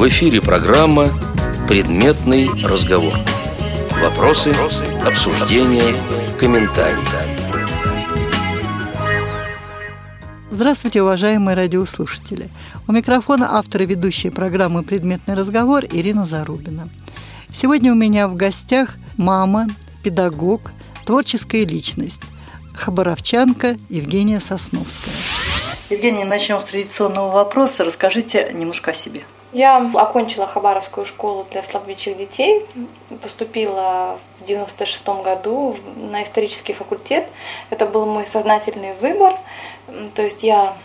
[0.00, 1.10] В эфире программа
[1.68, 3.12] «Предметный разговор».
[4.00, 4.50] Вопросы,
[5.04, 5.94] обсуждения,
[6.38, 7.04] комментарии.
[10.50, 12.48] Здравствуйте, уважаемые радиослушатели.
[12.88, 16.88] У микрофона автор и ведущая программы «Предметный разговор» Ирина Зарубина.
[17.52, 19.68] Сегодня у меня в гостях мама,
[20.02, 20.72] педагог,
[21.04, 22.22] творческая личность,
[22.72, 25.12] хабаровчанка Евгения Сосновская.
[25.90, 27.84] Евгения, начнем с традиционного вопроса.
[27.84, 29.24] Расскажите немножко о себе.
[29.52, 32.64] Я окончила Хабаровскую школу для слабовидящих детей,
[33.20, 37.26] поступила в 96 году на исторический факультет.
[37.68, 39.36] Это был мой сознательный выбор,
[40.14, 40.76] то есть я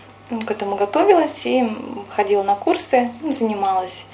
[0.47, 1.63] к этому готовилась и
[2.09, 4.05] ходила на курсы, занималась.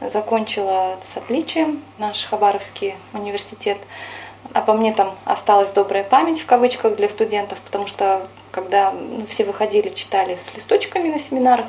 [0.00, 3.76] Закончила с отличием наш Хабаровский университет.
[4.54, 9.44] Обо мне там осталась добрая память в кавычках для студентов, потому что когда ну, все
[9.44, 11.66] выходили, читали с листочками на семинарах,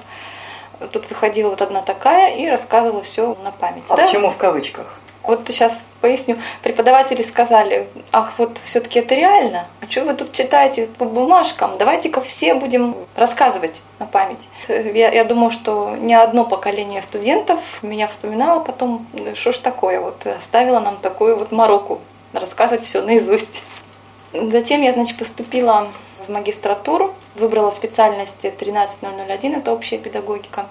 [0.88, 3.84] тут выходила вот одна такая и рассказывала все на память.
[3.90, 4.06] А да?
[4.06, 5.00] почему в кавычках?
[5.24, 6.38] Вот сейчас поясню.
[6.64, 9.68] Преподаватели сказали, ах, вот все-таки это реально.
[9.80, 11.78] А что вы тут читаете по бумажкам?
[11.78, 14.50] Давайте-ка все будем рассказывать на память.
[14.68, 20.26] Я, я думаю, что ни одно поколение студентов меня вспоминало потом, что ж такое, вот
[20.26, 22.02] оставила нам такую вот мороку
[22.34, 23.64] рассказывать все наизусть.
[24.34, 25.88] Затем я, значит, поступила
[26.26, 30.68] в магистратуру, выбрала специальность 13001, это общая педагогика.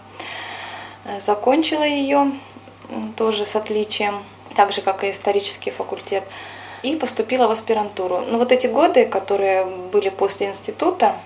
[1.05, 2.33] Э, закончила ее
[3.17, 4.23] тоже с отличием,
[4.57, 6.25] так же, как и исторический факультет,
[6.83, 8.21] и поступила в аспирантуру.
[8.21, 11.17] Но вот эти годы, которые были после института,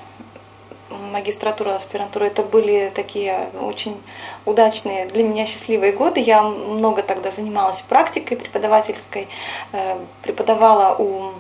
[0.91, 4.01] магистратура, аспирантура, это были такие очень
[4.45, 6.21] удачные для меня счастливые годы.
[6.21, 9.29] Я много тогда занималась практикой преподавательской,
[9.73, 11.33] э, преподавала у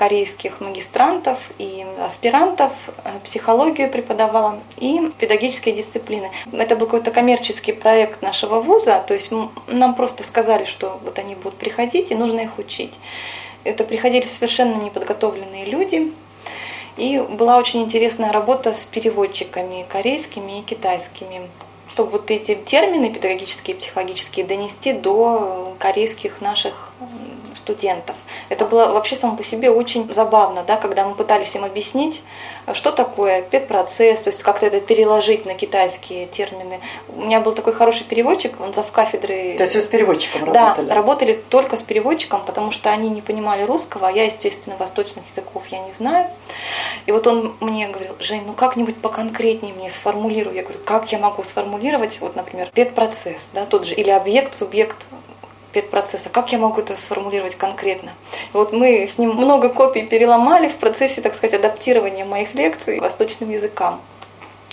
[0.00, 2.72] корейских магистрантов и аспирантов,
[3.04, 6.30] э, психологию преподавала и педагогические дисциплины.
[6.52, 9.30] Это был какой-то коммерческий проект нашего вуза, то есть
[9.66, 12.94] нам просто сказали, что вот они будут приходить и нужно их учить.
[13.62, 16.10] Это приходили совершенно неподготовленные люди,
[16.96, 21.42] и была очень интересная работа с переводчиками корейскими и китайскими
[21.92, 26.92] чтобы вот эти термины педагогические и психологические донести до корейских наших
[27.70, 28.16] студентов.
[28.48, 32.22] Это было вообще само по себе очень забавно, да, когда мы пытались им объяснить,
[32.72, 36.80] что такое педпроцесс, то есть как-то это переложить на китайские термины.
[37.08, 39.54] У меня был такой хороший переводчик, он зав кафедры.
[39.56, 40.86] То есть вы с переводчиком работали?
[40.86, 45.26] Да, работали только с переводчиком, потому что они не понимали русского, а я, естественно, восточных
[45.28, 46.26] языков я не знаю.
[47.06, 50.56] И вот он мне говорил, Жень, ну как-нибудь поконкретнее мне сформулируй.
[50.56, 55.06] Я говорю, как я могу сформулировать, вот, например, педпроцесс, да, тот же, или объект, субъект,
[55.72, 56.28] педпроцесса.
[56.28, 58.12] Как я могу это сформулировать конкретно?
[58.52, 63.50] Вот мы с ним много копий переломали в процессе, так сказать, адаптирования моих лекций восточным
[63.50, 64.00] языкам.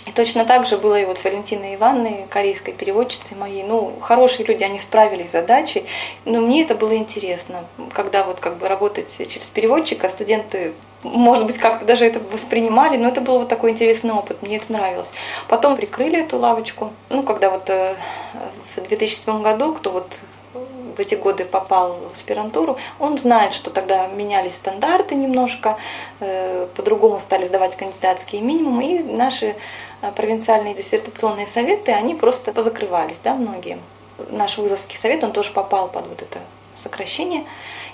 [0.08, 3.64] И точно так же было и вот с Валентиной Ивановной, корейской переводчицей моей.
[3.64, 5.86] Ну, хорошие люди, они справились с задачей,
[6.24, 11.58] но мне это было интересно, когда вот как бы работать через переводчика, студенты, может быть,
[11.58, 15.12] как-то даже это воспринимали, но это был вот такой интересный опыт, мне это нравилось.
[15.50, 17.96] Потом прикрыли эту лавочку, ну, когда вот э,
[18.78, 20.20] в 2007 году, кто вот
[20.98, 25.78] в эти годы попал в аспирантуру, он знает, что тогда менялись стандарты немножко,
[26.20, 29.56] э, по-другому стали сдавать кандидатские минимумы, и наши
[30.02, 33.78] э, провинциальные диссертационные советы, они просто позакрывались, да, многие.
[34.32, 36.40] Наш вузовский совет, он тоже попал под вот это
[36.76, 37.44] сокращение.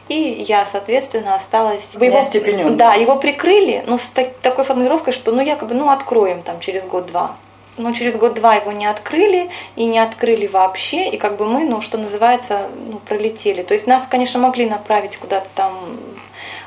[0.10, 1.96] И я, соответственно, осталась...
[2.00, 2.76] Его, степенем.
[2.76, 4.12] Да, его прикрыли, но с
[4.42, 7.36] такой формулировкой, что ну якобы ну откроем там через год-два
[7.78, 11.82] но через год-два его не открыли и не открыли вообще, и как бы мы, ну,
[11.82, 13.64] что называется, ну, пролетели.
[13.64, 15.74] То есть нас, конечно, могли направить куда-то там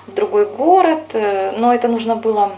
[0.07, 2.53] в другой город, э, но это нужно было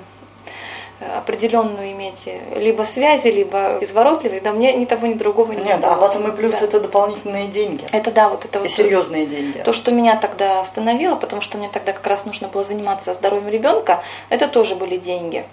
[1.00, 5.92] определенную иметь либо связи, либо изворотливость, да, мне ни того, ни другого не Нет, было.
[5.92, 6.66] а потом и плюс да.
[6.66, 7.84] это дополнительные деньги.
[7.92, 8.70] Это да, вот это и вот.
[8.70, 9.58] серьезные деньги.
[9.58, 13.48] То, что меня тогда остановило, потому что мне тогда как раз нужно было заниматься здоровьем
[13.48, 15.44] ребенка, это тоже были деньги.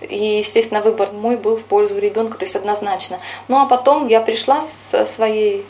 [0.00, 3.18] И, естественно, выбор мой был в пользу ребенка, то есть однозначно.
[3.48, 5.64] Ну а потом я пришла с своей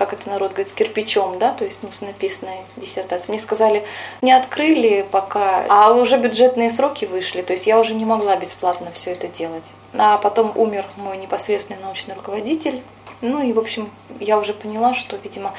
[0.00, 3.32] как это народ говорит, с кирпичом, да, то есть ну, с написанной диссертацией.
[3.32, 3.84] Мне сказали,
[4.22, 8.90] не открыли пока, а уже бюджетные сроки вышли, то есть я уже не могла бесплатно
[8.92, 9.70] все это делать.
[9.92, 12.82] А потом умер мой непосредственный научный руководитель,
[13.20, 15.52] ну и, в общем, я уже поняла, что, видимо,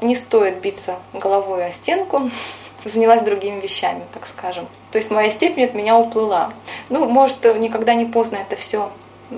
[0.00, 2.30] не стоит биться головой о стенку,
[2.86, 4.68] занялась другими вещами, так скажем.
[4.90, 6.50] То есть моя степень от меня уплыла.
[6.88, 8.90] Ну, может, никогда не поздно это все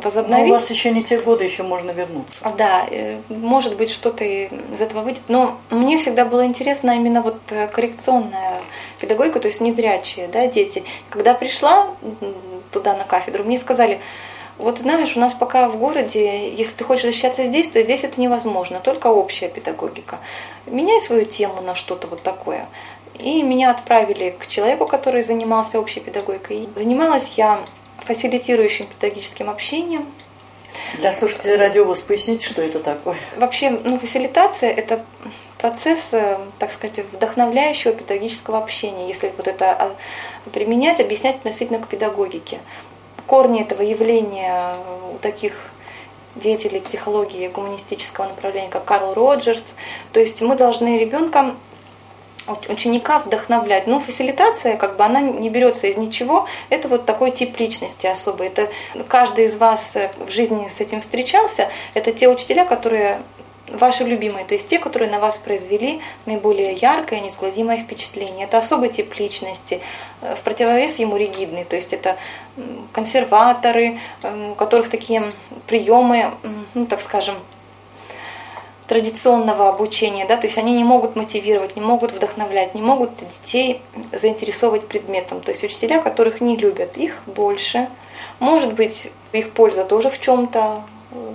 [0.03, 0.47] возобновить.
[0.47, 2.53] Но у вас еще не те годы, еще можно вернуться.
[2.57, 5.23] Да, э, может быть, что-то из этого выйдет.
[5.29, 8.61] Но мне всегда было интересно именно вот э, коррекционная
[9.01, 10.85] педагогика, то есть незрячие да, дети.
[11.11, 11.89] Когда пришла
[12.71, 14.01] туда на кафедру, мне сказали,
[14.59, 18.21] Вот знаешь, у нас пока в городе, если ты хочешь защищаться здесь, то здесь это
[18.21, 20.19] невозможно, только общая педагогика.
[20.67, 22.67] Меняй свою тему на что-то вот такое.
[23.19, 26.69] И меня отправили к человеку, который занимался общей педагогикой.
[26.77, 27.61] Занималась я
[28.07, 30.07] фасилитирующим педагогическим общением.
[30.99, 33.17] Для слушателей радиовоз поясните, что это такое?
[33.37, 35.05] Вообще, ну, фасилитация– это
[35.59, 39.97] процесс, э, так сказать, вдохновляющего педагогического общения, если вот это а,
[40.53, 42.59] применять, объяснять относительно к педагогике.
[43.27, 44.75] Корни этого явления
[45.13, 45.55] у таких
[46.35, 49.75] деятелей психологии гуманистического направления, как Карл Роджерс.
[50.13, 51.55] То есть мы должны ребенка
[52.69, 53.87] ученика вдохновлять.
[53.87, 56.47] Ну, фасилитация, как бы она не берется из ничего.
[56.71, 58.49] Это вот такой тип личности особый.
[58.49, 58.69] Это
[59.09, 61.71] каждый из вас в жизни с этим встречался.
[61.95, 63.21] Это те учителя, которые
[63.69, 68.47] ваши любимые, то есть те, которые на вас произвели наиболее яркое, неизгладимое впечатление.
[68.47, 69.81] Это особый тип личности,
[70.21, 72.17] э, в противовес ему ригидный, то есть это
[72.93, 75.25] консерваторы, у которых такие
[75.67, 76.33] приемы,
[76.75, 77.37] ну так скажем,
[78.87, 83.81] традиционного обучения, да, то есть они не могут мотивировать, не могут вдохновлять, не могут детей
[84.13, 85.41] заинтересовывать предметом.
[85.41, 87.89] То есть учителя, которых не любят, их больше.
[88.41, 90.83] Может быть, их польза тоже в чем-то
[91.13, 91.33] э,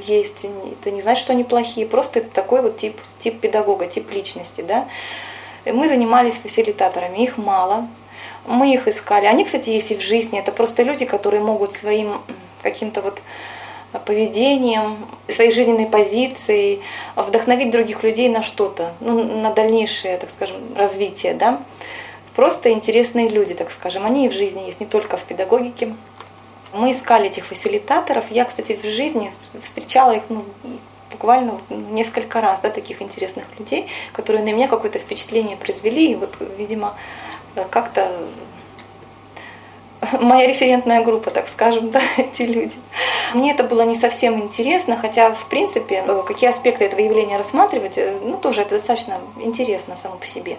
[0.00, 0.46] есть.
[0.80, 4.60] Это не значит, что они плохие, просто это такой вот тип, тип педагога, тип личности.
[4.60, 4.86] Да?
[5.64, 7.88] Мы занимались фасилитаторами, их мало.
[8.46, 9.24] Мы их искали.
[9.26, 10.38] Они, кстати, есть и в жизни.
[10.38, 12.20] Это просто люди, которые могут своим
[12.62, 13.20] каким-то вот
[13.98, 14.96] поведением,
[15.28, 16.80] своей жизненной позицией
[17.16, 21.34] вдохновить других людей на что-то, ну, на дальнейшее, так скажем, развитие.
[21.34, 21.62] Да?
[22.34, 24.04] Просто интересные люди, так скажем.
[24.04, 25.94] Они и в жизни есть, не только в педагогике.
[26.72, 28.24] Мы искали этих фасилитаторов.
[28.30, 29.30] Я, кстати, в жизни
[29.62, 30.44] встречала их ну,
[31.12, 36.10] буквально несколько раз, да, таких интересных людей, которые на меня какое-то впечатление произвели.
[36.10, 36.94] И вот, видимо,
[37.70, 38.10] как-то
[40.20, 42.74] моя референтная группа, так скажем, да, эти люди.
[43.32, 48.16] Мне это было не совсем интересно, хотя, в принципе, какие аспекты этого явления рассматривать, э,
[48.22, 50.56] ну, тоже это достаточно интересно само по себе.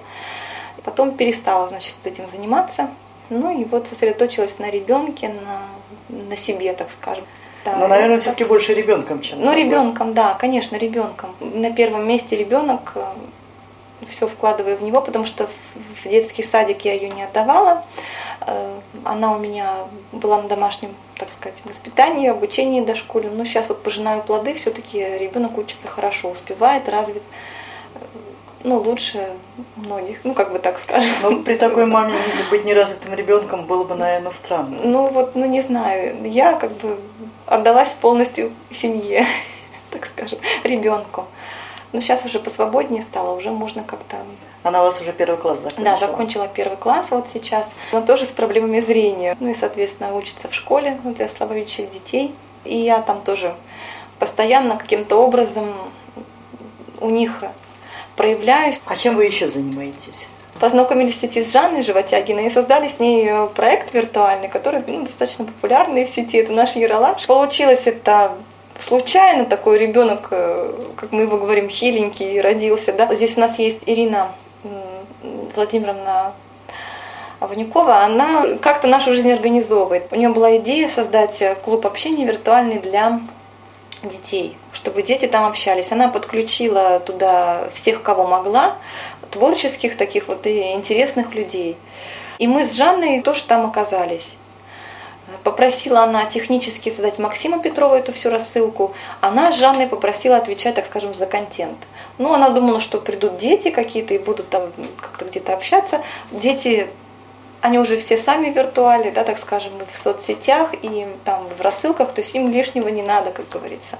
[0.83, 2.89] Потом перестала, значит, этим заниматься.
[3.29, 5.61] Ну и вот сосредоточилась на ребенке, на
[6.09, 7.25] на себе, так скажем.
[7.63, 11.31] Да, Но, наверное, все-таки больше ребенком, чем Ну, ребенком, да, конечно, ребенком.
[11.39, 13.03] На первом месте ребенок, э,
[14.07, 15.47] все вкладываю в него, потому что
[16.03, 17.83] в детский садик я ее не отдавала.
[18.47, 23.37] Э, она у меня была на домашнем, так сказать, воспитании, обучении дошкольном.
[23.37, 27.23] Но сейчас вот пожинаю плоды, все-таки ребенок учится хорошо, успевает, развит
[28.65, 29.29] ну, лучше
[29.75, 31.09] многих, ну, как бы так скажем.
[31.21, 32.15] Ну, при такой маме
[32.49, 34.77] быть неразвитым ребенком было бы, наверное, странно.
[34.83, 36.27] Ну, вот, ну, не знаю.
[36.27, 36.97] Я как бы
[37.45, 39.25] отдалась полностью семье,
[39.91, 41.25] так скажем, ребенку.
[41.95, 44.17] Но сейчас уже посвободнее стало, уже можно как-то...
[44.63, 45.85] Она у вас уже первый класс закончила?
[45.85, 47.69] Да, закончила первый класс вот сейчас.
[47.93, 49.37] Она тоже с проблемами зрения.
[49.39, 52.35] Ну и, соответственно, учится в школе для слабовидящих детей.
[52.65, 53.55] И я там тоже
[54.19, 55.73] постоянно каким-то образом
[56.99, 57.41] у них
[58.17, 58.81] проявляюсь.
[58.85, 60.25] А чем вы еще занимаетесь?
[60.59, 65.45] Познакомились в с Жанной Животягиной и создали с ней э, проект виртуальный, который ну, достаточно
[65.45, 66.39] популярный в сети.
[66.39, 67.25] Это наш Яралаш.
[67.25, 68.33] Получилось это
[68.79, 72.93] случайно такой ребенок, э, как мы его говорим, хиленький родился.
[72.93, 73.13] Да?
[73.13, 74.31] Здесь у нас есть Ирина
[75.55, 76.33] Владимировна
[77.39, 80.07] Ванюкова, она как-то нашу жизнь организовывает.
[80.11, 83.19] У нее была идея создать клуб общения виртуальный для
[84.03, 85.91] детей, чтобы дети там общались.
[85.91, 88.75] Она подключила туда всех, кого могла,
[89.31, 91.77] творческих таких вот и интересных людей.
[92.37, 94.35] И мы с Жанной тоже там оказались.
[95.43, 98.93] Попросила она технически создать Максима Петрова эту всю рассылку.
[99.21, 101.77] Она с Жанной попросила отвечать, так скажем, за контент.
[102.17, 106.01] Ну, она думала, что придут дети какие-то и будут там как-то где-то общаться.
[106.31, 106.87] Дети
[107.65, 112.21] они уже все сами виртуали, да, так скажем, в соцсетях и там в рассылках, то
[112.21, 113.97] есть им лишнего не надо, как говорится.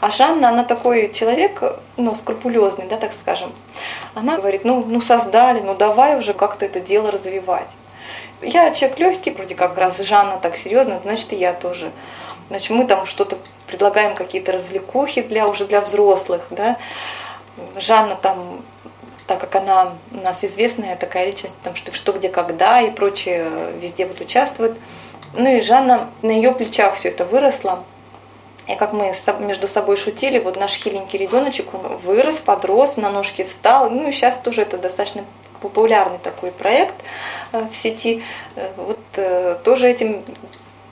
[0.00, 1.62] А Жанна, она такой человек,
[1.96, 3.52] ну, скрупулезный, да, так скажем.
[4.14, 7.68] Она говорит, ну, ну создали, ну давай уже как-то это дело развивать.
[8.40, 11.90] Я человек легкий, вроде как раз Жанна так серьезно, значит и я тоже.
[12.48, 16.76] Значит, мы там что-то предлагаем какие-то развлекухи для уже для взрослых, да.
[17.76, 18.62] Жанна там
[19.28, 23.46] так как она у нас известная такая личность, потому что что, где, когда и прочее
[23.78, 24.76] везде вот участвует.
[25.34, 27.84] Ну и Жанна, на ее плечах все это выросло.
[28.66, 33.44] И как мы между собой шутили, вот наш хиленький ребеночек, он вырос, подрос, на ножки
[33.44, 33.90] встал.
[33.90, 35.24] Ну и сейчас тоже это достаточно
[35.60, 36.94] популярный такой проект
[37.52, 38.22] э, в сети.
[38.56, 40.22] Э, вот э, тоже этим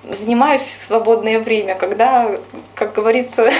[0.09, 2.31] занимаюсь в свободное время, когда,
[2.75, 3.51] как говорится,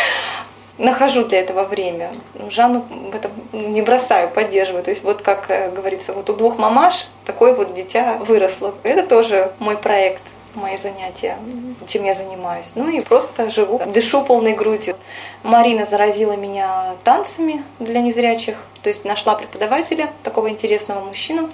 [0.78, 2.10] нахожу для этого время.
[2.50, 4.82] Жанну в этом не бросаю, поддерживаю.
[4.82, 8.74] То есть вот как говорится, вот у двух мамаш такое вот дитя выросло.
[8.82, 10.22] Это тоже мой проект.
[10.54, 11.38] Мои занятия,
[11.86, 12.70] чем я занимаюсь.
[12.74, 14.96] Ну и просто живу, дышу полной грудью.
[15.42, 21.50] Марина заразила меня танцами для незрячих, то есть нашла преподавателя, такого интересного мужчину,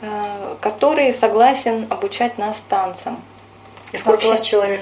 [0.00, 3.22] э, который согласен обучать нас танцам.
[3.92, 4.80] И сколько у вас человек?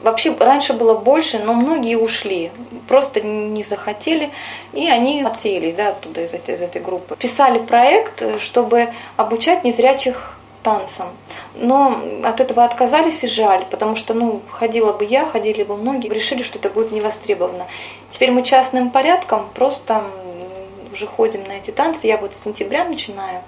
[0.00, 2.52] Вообще раньше было больше, но многие ушли,
[2.86, 4.30] просто не захотели,
[4.72, 7.16] и они отсеялись да, оттуда из из этой группы.
[7.16, 10.37] Писали проект, чтобы обучать незрячих
[10.68, 11.06] танцам.
[11.54, 16.08] Но от этого отказались и жаль, потому что ну, ходила бы я, ходили бы многие,
[16.08, 17.66] решили, что это будет невостребовано.
[18.10, 20.02] Теперь мы частным порядком просто
[20.92, 22.06] уже ходим на эти танцы.
[22.06, 23.42] Я вот с сентября начинаю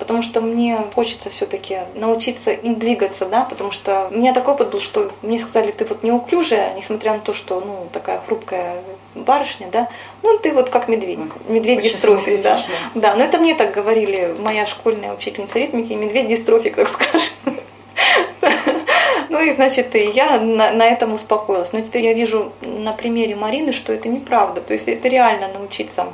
[0.00, 4.70] потому что мне хочется все-таки научиться им двигаться, да, потому что у меня такой опыт
[4.70, 8.82] был, что мне сказали, ты вот неуклюжая, несмотря на то, что, ну, такая хрупкая
[9.14, 9.88] барышня, да,
[10.22, 12.58] ну, ты вот как медведь, медведь дистрофик, да.
[12.94, 17.30] Да, но это мне так говорили моя школьная учительница ритмики, медведь дистрофик, так скажем.
[19.28, 21.72] Ну и, значит, и я на, на этом успокоилась.
[21.72, 24.60] Но теперь я вижу на примере Марины, что это неправда.
[24.60, 26.08] То есть это реально научиться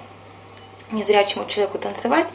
[0.92, 2.26] незрячему человеку танцевать,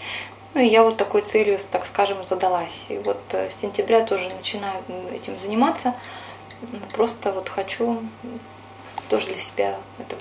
[0.54, 2.86] ну я вот такой целью, так скажем, задалась.
[2.90, 4.76] И вот э, с сентября тоже начинаю
[5.14, 5.94] этим заниматься.
[6.94, 8.00] Просто вот хочу
[9.10, 10.16] тоже для себя это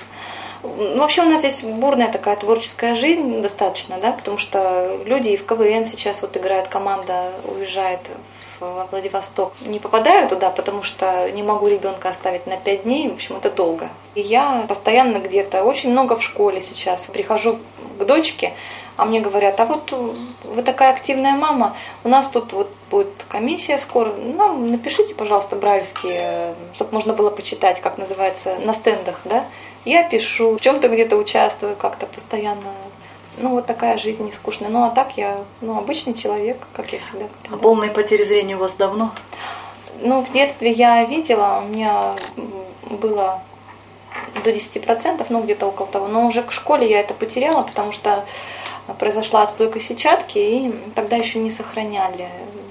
[0.62, 5.36] ну, вообще у нас здесь бурная такая творческая жизнь достаточно, да, потому что люди и
[5.36, 8.00] в КВН сейчас вот играет команда, уезжает
[8.58, 9.54] в Владивосток.
[9.62, 13.50] Не попадаю туда, потому что не могу ребенка оставить на пять дней, в общем, это
[13.50, 13.88] долго.
[14.14, 17.06] И я постоянно где-то, очень много в школе сейчас.
[17.06, 17.58] Прихожу
[17.98, 18.52] к дочке,
[19.00, 19.92] а мне говорят, а вот
[20.44, 26.54] вы такая активная мама, у нас тут вот будет комиссия скоро, нам напишите, пожалуйста, брайльские,
[26.74, 29.46] чтобы можно было почитать, как называется, на стендах, да.
[29.86, 32.72] Я пишу, в чем-то где-то участвую как-то постоянно.
[33.38, 34.68] Ну, вот такая жизнь не скучная.
[34.68, 37.54] Ну, а так я, ну, обычный человек, как я всегда говорю.
[37.54, 39.12] А полные потери зрения у вас давно?
[40.02, 42.14] Ну, в детстве я видела, у меня
[42.90, 43.40] было
[44.44, 46.08] до 10%, ну, где-то около того.
[46.08, 48.26] Но уже к школе я это потеряла, потому что
[48.98, 52.28] произошла отслойка сетчатки, и тогда еще не сохраняли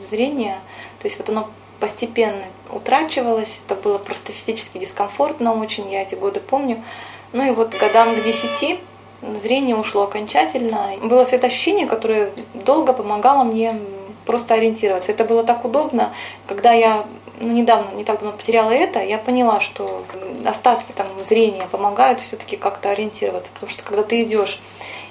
[0.10, 0.60] зрение.
[1.00, 1.50] То есть вот оно
[1.80, 6.84] постепенно утрачивалось, это было просто физически дискомфортно очень, я эти годы помню.
[7.32, 8.80] Ну и вот годам к десяти
[9.22, 10.92] зрение ушло окончательно.
[11.02, 13.80] Было светоощущение, которое долго помогало мне
[14.26, 15.12] просто ориентироваться.
[15.12, 16.14] Это было так удобно,
[16.48, 17.06] когда я
[17.40, 20.02] ну, недавно, не так давно потеряла это, я поняла, что
[20.46, 24.60] остатки там зрения помогают все-таки как-то ориентироваться, потому что когда ты идешь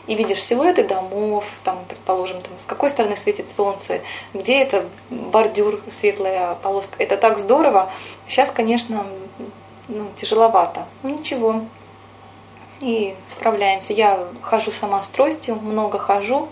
[0.08, 4.00] и видишь силуэты домов, там, предположим, там, с какой стороны светит солнце,
[4.32, 7.00] где это бордюр, светлая полоска.
[7.02, 7.90] Это так здорово.
[8.26, 9.06] Сейчас, конечно,
[9.86, 10.86] ну, тяжеловато.
[11.02, 11.60] Ну, ничего.
[12.80, 13.92] И справляемся.
[13.92, 16.48] Я хожу сама с тростью, много хожу.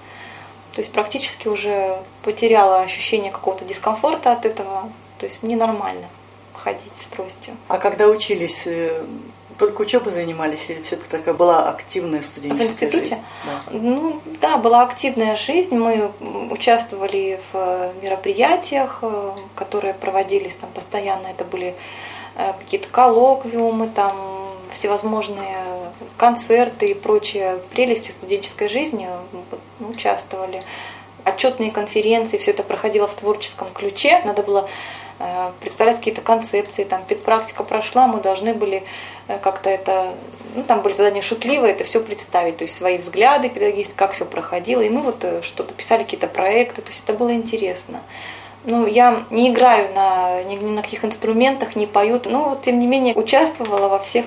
[0.75, 4.93] То есть практически уже потеряла ощущение какого-то дискомфорта от этого.
[5.17, 6.07] То есть мне нормально
[6.53, 7.57] ходить с тростью.
[7.69, 9.03] А когда учились, э,
[9.59, 12.99] только учебой занимались или все-таки такая была активная студенческая В институте?
[12.99, 13.17] Жизнь?
[13.45, 13.73] Да.
[13.73, 15.75] Ну да, была активная жизнь.
[15.77, 16.11] Мы
[16.51, 21.29] участвовали в мероприятиях, э, которые проводились там постоянно.
[21.29, 21.75] Это были
[22.37, 24.13] э, какие-то коллоквиумы, там
[24.73, 25.57] всевозможные
[26.19, 29.09] концерты и прочие прелести студенческой жизни
[29.81, 30.63] участвовали.
[31.25, 34.21] Отчетные конференции, все это проходило в творческом ключе.
[34.25, 34.69] Надо было
[35.19, 38.83] Э, представлять какие-то концепции, там педпрактика прошла, мы должны были э,
[39.27, 40.15] как-то это,
[40.55, 44.25] ну там были задания шутливые, это все представить, то есть свои взгляды педагогические, как все
[44.25, 48.03] проходило, и мы вот э, что-то писали, какие-то проекты, то есть это было интересно.
[48.65, 52.87] Ну, я не играю на ни, ни на каких инструментах, не пою, но тем не
[52.87, 54.27] менее участвовала во всех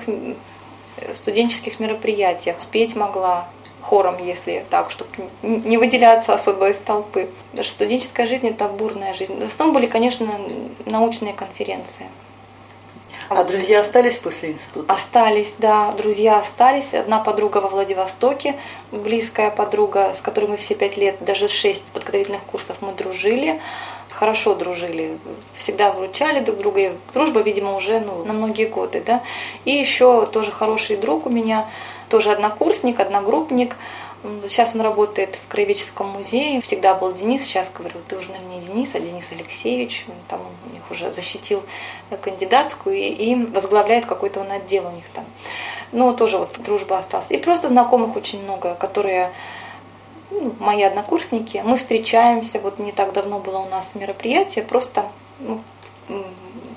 [1.14, 3.48] студенческих мероприятиях, спеть могла,
[3.80, 5.10] хором, если так, чтобы
[5.42, 7.28] не выделяться особо из толпы.
[7.62, 9.34] Студенческая жизнь– это бурная жизнь.
[9.42, 10.28] В основном были, конечно,
[10.86, 12.06] научные конференции.
[13.30, 14.92] А друзья остались после института?
[14.92, 16.94] Остались, да, друзья остались.
[16.94, 18.56] Одна подруга во Владивостоке,
[18.90, 23.60] близкая подруга, с которой мы все пять лет, даже шесть подготовительных курсов мы дружили.
[24.08, 25.16] Хорошо дружили,
[25.56, 26.80] всегда выручали друг друга.
[26.80, 29.00] И дружба, видимо, уже ну, на многие годы.
[29.06, 29.22] Да?
[29.64, 31.68] И еще тоже хороший друг у меня–
[32.10, 33.76] тоже однокурсник, одногруппник.
[34.42, 36.60] Сейчас он работает в Краеведческом музее.
[36.60, 40.04] Всегда был Денис, сейчас говорю, ты уже, не Денис, а Денис Алексеевич.
[40.28, 41.62] Там у них уже защитил
[42.20, 45.24] кандидатскую и, и возглавляет какой-то он отдел у них там.
[45.92, 47.30] Ну, тоже вот дружба осталась.
[47.30, 49.32] И просто знакомых очень много, которые
[50.30, 51.62] ну, мои однокурсники.
[51.64, 55.06] Мы встречаемся, вот не так давно было у нас мероприятие, просто
[55.40, 55.60] ну,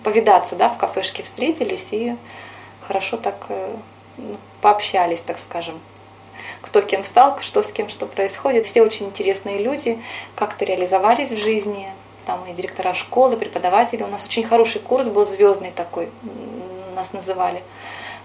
[0.04, 2.16] повидаться, да, в кафешке встретились и
[2.88, 3.76] хорошо так э,
[4.62, 5.80] пообщались, так скажем,
[6.74, 8.66] кто кем стал, что с кем, что происходит.
[8.66, 10.02] Все очень интересные люди,
[10.34, 11.88] как-то реализовались в жизни.
[12.26, 14.02] там и директора школы, преподаватели.
[14.02, 16.10] У нас очень хороший курс был, звездный такой,
[16.96, 17.62] нас называли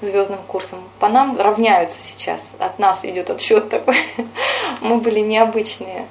[0.00, 0.78] звездным курсом.
[0.98, 2.52] По нам равняются сейчас.
[2.58, 3.98] От нас идет отсчет такой.
[4.80, 6.06] Мы были необычные.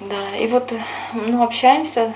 [0.00, 0.72] Да, и вот,
[1.12, 2.14] ну, общаемся,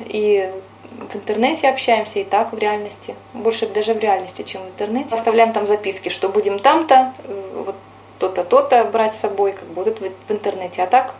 [0.00, 0.50] и
[0.90, 3.14] в интернете общаемся, и так в реальности.
[3.34, 5.14] Больше даже в реальности, чем в интернете.
[5.14, 7.76] Оставляем там записки, что будем там-то, э, вот
[8.22, 10.82] то-то, то-то брать с собой, как будут в интернете.
[10.82, 11.14] А так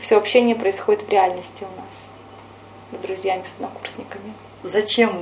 [0.00, 4.32] все общение происходит в реальности у нас с друзьями, с однокурсниками.
[4.64, 5.12] Зачем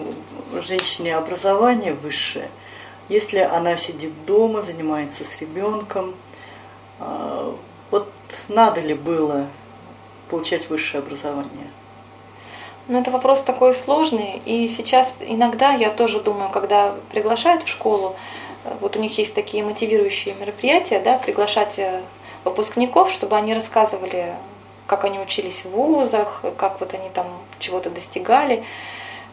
[0.63, 2.49] женщине образование высшее,
[3.11, 6.15] если она сидит дома, занимается с ребенком?
[6.99, 7.55] А,
[7.91, 8.09] вот
[8.49, 9.47] надо ли было
[10.31, 11.69] получать высшее образование?
[12.89, 14.41] Ну, это вопрос такой сложный.
[14.47, 18.17] И сейчас иногда я тоже думаю, когда приглашают в школу,
[18.81, 22.01] вот у них есть такие мотивирующие мероприятия, да, приглашать э,
[22.45, 24.35] выпускников, чтобы они рассказывали,
[24.87, 27.27] как они учились в вузах, как вот они там
[27.59, 28.65] чего-то достигали.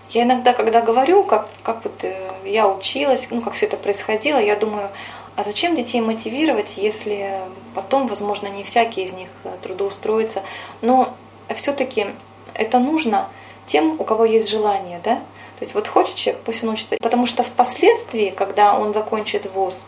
[0.09, 4.39] Я иногда, когда говорю, как, как вот э, я училась, ну, как все это происходило,
[4.39, 4.89] я думаю,
[5.37, 7.39] а зачем детей мотивировать, если
[7.73, 10.43] потом, возможно, не всякий из них э, трудоустроится.
[10.81, 11.13] Но
[11.55, 12.07] все-таки
[12.53, 13.29] это нужно
[13.65, 15.19] тем, у кого есть желание, да?
[15.61, 16.97] То есть вот хочет человек, пусть он учится.
[16.99, 19.83] Потому что впоследствии, когда он закончит вуз,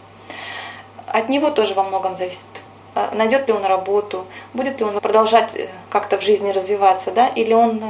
[1.08, 2.46] от него тоже во многом зависит
[2.94, 7.28] а найдет ли он работу, будет ли он продолжать э, как-то в жизни развиваться, да,
[7.30, 7.82] или он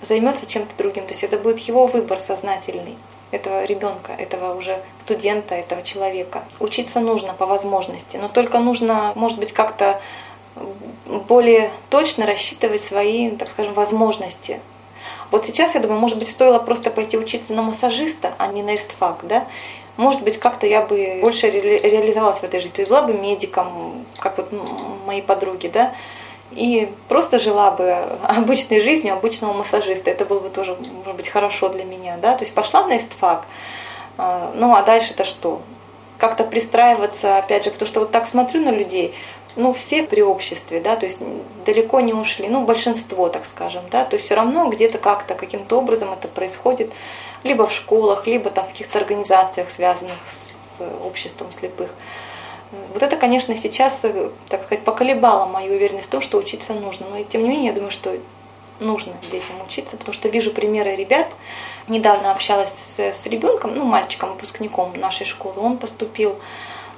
[0.00, 1.04] займется чем-то другим.
[1.04, 2.96] То есть это будет его выбор сознательный
[3.30, 6.44] этого ребенка, этого уже студента, этого человека.
[6.60, 10.00] Учиться нужно по возможности, но только нужно, может быть, как-то
[11.28, 14.60] более точно рассчитывать свои, так скажем, возможности.
[15.30, 18.76] Вот сейчас, я думаю, может быть, стоило просто пойти учиться на массажиста, а не на
[18.76, 19.46] эстфак, да?
[19.96, 22.74] Может быть, как-то я бы больше ре- реализовалась в этой жизни.
[22.74, 24.52] То есть была бы медиком, как вот
[25.06, 25.94] мои подруги, да?
[26.52, 27.90] и просто жила бы
[28.22, 30.10] обычной жизнью обычного массажиста.
[30.10, 33.46] Это было бы тоже, может быть, хорошо для меня, да, то есть пошла на эстфак,
[34.18, 35.60] а, ну а дальше-то что?
[36.18, 39.14] Как-то пристраиваться, опять же, потому что вот так смотрю на людей,
[39.56, 41.20] ну, все при обществе, да, то есть
[41.64, 45.78] далеко не ушли, ну, большинство, так скажем, да, то есть все равно где-то как-то, каким-то
[45.78, 46.92] образом это происходит,
[47.42, 51.90] либо в школах, либо там в каких-то организациях, связанных с обществом слепых.
[52.92, 57.06] Вот это, конечно, сейчас, э, так сказать, поколебало мою уверенность в том, что учиться нужно.
[57.08, 58.16] Но тем не менее, я думаю, что
[58.80, 61.28] нужно детям учиться, потому что вижу примеры ребят.
[61.88, 65.54] Недавно общалась с, с ребенком, ну, мальчиком, выпускником нашей школы.
[65.58, 66.36] Он поступил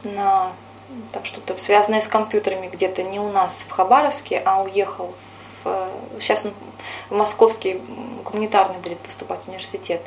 [0.02, 0.52] на
[1.12, 5.14] там что-то связанное с компьютерами где-то не у нас в Хабаровске, а уехал
[5.64, 5.88] в,
[6.20, 6.52] сейчас он
[7.10, 7.80] в московский
[8.24, 10.00] гуманитарный будет поступать в университет.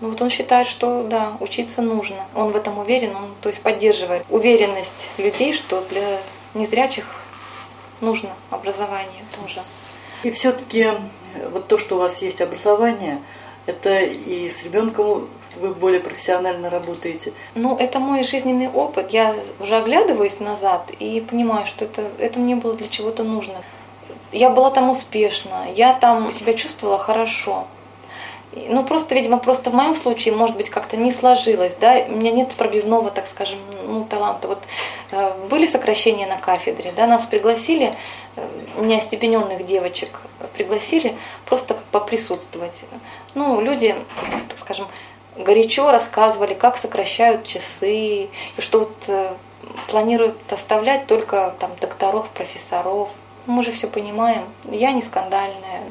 [0.00, 2.24] Ну вот он считает, что да, учиться нужно.
[2.34, 6.20] Он в этом уверен, он то есть поддерживает уверенность людей, что для
[6.54, 7.06] незрячих
[8.00, 9.62] нужно образование тоже.
[10.24, 10.90] И все-таки
[11.50, 13.20] вот то, что у вас есть образование,
[13.66, 17.32] это и с ребенком вы более профессионально работаете?
[17.54, 19.10] Ну, это мой жизненный опыт.
[19.10, 23.62] Я уже оглядываюсь назад и понимаю, что это, это мне было для чего-то нужно.
[24.32, 27.66] Я была там успешна, я там себя чувствовала хорошо.
[28.54, 32.32] Ну, просто, видимо, просто в моем случае, может быть, как-то не сложилось, да, у меня
[32.32, 34.46] нет пробивного, так скажем, ну, таланта.
[34.46, 34.58] Вот
[35.10, 37.94] э, были сокращения на кафедре, да, нас пригласили,
[38.36, 38.46] э,
[38.78, 40.20] неостепененных девочек
[40.54, 42.82] пригласили просто поприсутствовать.
[43.34, 43.94] Ну, люди,
[44.50, 44.86] так скажем,
[45.36, 49.32] горячо рассказывали, как сокращают часы, и что вот э,
[49.88, 53.08] планируют оставлять только там докторов, профессоров.
[53.46, 55.82] Мы же все понимаем, я не скандальная,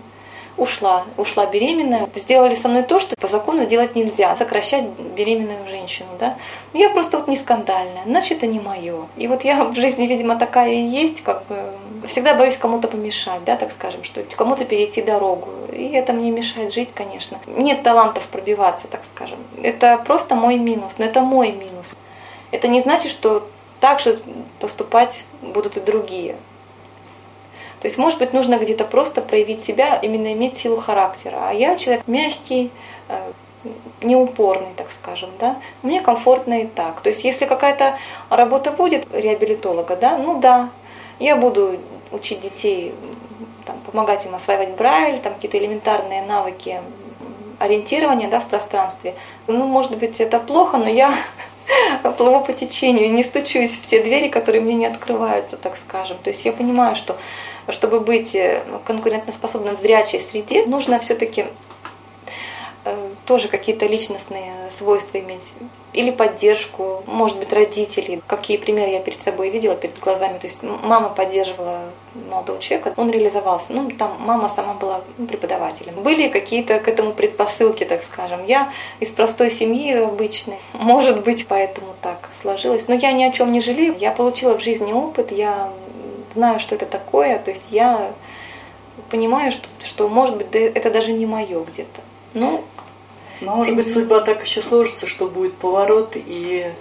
[0.57, 2.09] ушла, ушла беременная.
[2.13, 4.85] Сделали со мной то, что по закону делать нельзя, сокращать
[5.15, 6.37] беременную женщину, да.
[6.73, 9.07] Я просто вот не скандальная, значит, это не мое.
[9.17, 11.71] И вот я в жизни, видимо, такая и есть, как бы
[12.07, 15.49] всегда боюсь кому-то помешать, да, так скажем, что кому-то перейти дорогу.
[15.71, 17.39] И это мне мешает жить, конечно.
[17.47, 19.39] Нет талантов пробиваться, так скажем.
[19.61, 21.93] Это просто мой минус, но это мой минус.
[22.51, 23.47] Это не значит, что
[23.79, 24.19] так же
[24.59, 26.35] поступать будут и другие.
[27.81, 31.37] То есть, может быть, нужно где-то просто проявить себя, именно иметь силу характера.
[31.47, 32.69] А я человек мягкий,
[33.09, 33.31] э,
[34.01, 37.01] неупорный, так скажем, да, мне комфортно и так.
[37.01, 37.97] То есть, если какая-то
[38.29, 40.69] работа будет реабилитолога, да, ну да,
[41.19, 41.77] я буду
[42.11, 42.93] учить детей,
[43.65, 46.79] там, помогать им осваивать брайль, там какие-то элементарные навыки
[47.59, 49.15] ориентирования да, в пространстве.
[49.47, 51.13] Ну, может быть, это плохо, но я
[52.17, 56.17] плыву по течению, не стучусь в те двери, которые мне не открываются, так скажем.
[56.23, 57.17] То есть я понимаю, что
[57.71, 61.45] чтобы быть э, конкурентоспособным в зрячей среде, нужно все-таки
[62.85, 65.53] э, тоже какие-то личностные свойства иметь
[65.93, 68.21] или поддержку, может быть, родителей.
[68.27, 70.37] Какие примеры я перед собой видела, перед глазами.
[70.37, 71.81] То есть мама поддерживала
[72.29, 73.73] молодого человека, он реализовался.
[73.73, 75.95] Ну, там мама сама была ну, преподавателем.
[75.95, 78.45] Были какие-то к этому предпосылки, так скажем.
[78.45, 80.59] Я из простой семьи обычной.
[80.73, 82.87] Может быть, поэтому так сложилось.
[82.87, 83.95] Но я ни о чем не жалею.
[83.99, 85.69] Я получила в жизни опыт, я
[86.33, 87.39] знаю, что это такое.
[87.39, 88.11] То есть я
[89.09, 92.01] понимаю, что, что может быть, это даже не мое где-то.
[92.33, 92.63] Ну,
[93.41, 96.71] может быть, судьба так еще сложится, что будет поворот и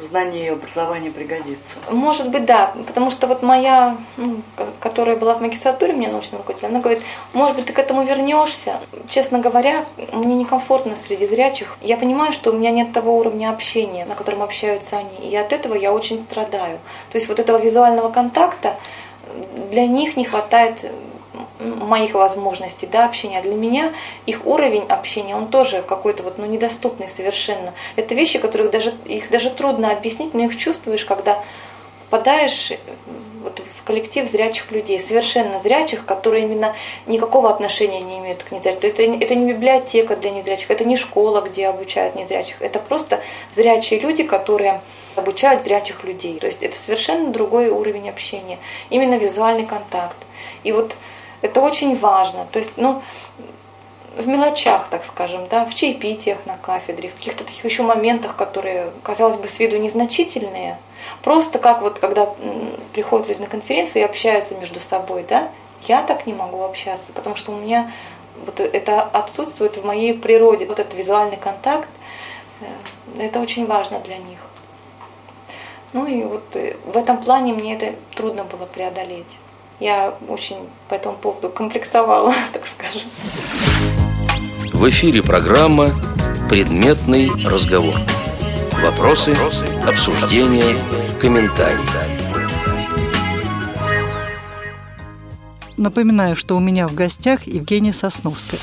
[0.00, 1.74] знание и образование пригодится.
[1.90, 2.72] Может быть, да.
[2.86, 4.42] Потому что вот моя, ну,
[4.80, 8.78] которая была в магистратуре, мне научным руководителем, она говорит, может быть, ты к этому вернешься.
[9.08, 11.78] Честно говоря, мне некомфортно среди зрячих.
[11.80, 15.30] Я понимаю, что у меня нет того уровня общения, на котором общаются они.
[15.30, 16.78] И от этого я очень страдаю.
[17.10, 18.76] То есть вот этого визуального контакта
[19.70, 20.90] для них не хватает
[21.60, 23.40] моих возможностей да, общения.
[23.42, 23.92] Для меня
[24.26, 27.74] их уровень общения, он тоже какой-то вот, ну, недоступный совершенно.
[27.96, 31.42] Это вещи, которых даже, их даже трудно объяснить, но их чувствуешь, когда
[32.14, 32.72] попадаешь
[33.42, 36.74] вот в коллектив зрячих людей, совершенно зрячих, которые именно
[37.06, 38.80] никакого отношения не имеют к незрячим.
[38.80, 42.56] То есть это, это не библиотека для незрячих, это не школа, где обучают незрячих.
[42.60, 43.20] Это просто
[43.52, 44.80] зрячие люди, которые
[45.16, 46.38] обучают зрячих людей.
[46.38, 48.58] То есть это совершенно другой уровень общения.
[48.90, 50.16] Именно визуальный контакт.
[50.62, 50.96] И вот
[51.44, 52.46] это очень важно.
[52.50, 53.02] То есть, ну,
[54.16, 58.92] в мелочах, так скажем, да, в чаепитиях на кафедре, в каких-то таких еще моментах, которые,
[59.02, 60.78] казалось бы, с виду незначительные.
[61.22, 62.32] Просто как вот, когда
[62.94, 65.50] приходят люди на конференции и общаются между собой, да,
[65.82, 67.92] я так не могу общаться, потому что у меня
[68.46, 71.88] вот это отсутствует в моей природе, вот этот визуальный контакт,
[72.62, 74.38] э, это очень важно для них.
[75.92, 79.38] Ну и вот э, в этом плане мне это трудно было преодолеть
[79.84, 80.56] я очень
[80.88, 83.02] по этому поводу комплексовала, так скажем.
[84.72, 85.90] В эфире программа
[86.48, 87.94] «Предметный разговор».
[88.82, 89.36] Вопросы,
[89.86, 90.78] обсуждения,
[91.20, 91.78] комментарии.
[95.76, 98.60] Напоминаю, что у меня в гостях Евгения Сосновская.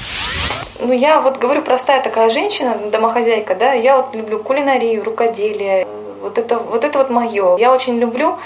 [0.80, 5.88] Ну, я вот говорю, простая такая женщина, домохозяйка, да, я вот люблю кулинарию, рукоделие,
[6.22, 7.58] вот это вот, это вот мое.
[7.58, 8.38] Я очень люблю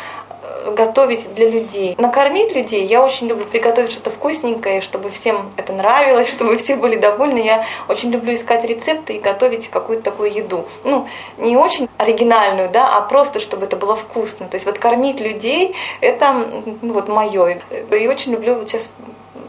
[0.72, 1.96] готовить для людей.
[1.98, 6.98] Накормить людей я очень люблю приготовить что-то вкусненькое, чтобы всем это нравилось, чтобы все были
[6.98, 7.40] довольны.
[7.40, 10.66] Я очень люблю искать рецепты и готовить какую-то такую еду.
[10.84, 14.48] Ну, не очень оригинальную, да, а просто, чтобы это было вкусно.
[14.48, 16.46] То есть вот кормить людей, это
[16.82, 17.60] ну, вот мое.
[17.92, 18.90] И очень люблю вот сейчас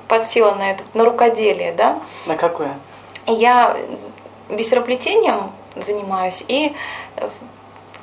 [0.08, 1.98] подсела на это, на рукоделие, да.
[2.26, 2.78] На какое?
[3.26, 3.76] Я
[4.48, 6.72] бисероплетением занимаюсь и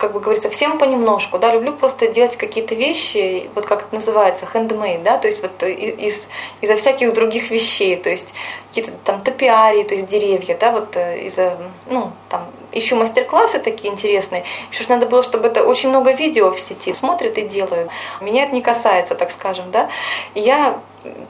[0.04, 4.46] как бы говорится, всем понемножку, да, люблю просто делать какие-то вещи, вот как это называется,
[4.54, 6.28] handmade, да, то есть вот из,
[6.60, 8.34] из-за всяких других вещей, то есть
[8.68, 13.94] какие-то там топиарии, то есть деревья, да, вот э, из-за, ну, там, ищу мастер-классы такие
[13.94, 17.90] интересные, еще надо было, чтобы это очень много видео в сети смотрят и делают.
[18.20, 19.88] Меня это не касается, так скажем, да,
[20.36, 20.82] я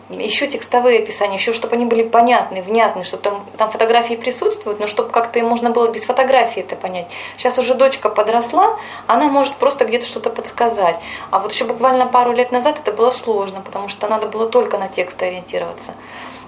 [0.09, 4.87] еще текстовые описания, еще чтобы они были понятны, внятны, чтобы там, там фотографии присутствуют, но
[4.87, 7.07] чтобы как-то можно было без фотографии это понять.
[7.37, 10.97] Сейчас уже дочка подросла, она может просто где-то что-то подсказать.
[11.31, 14.77] А вот еще буквально пару лет назад это было сложно, потому что надо было только
[14.77, 15.93] на текст ориентироваться.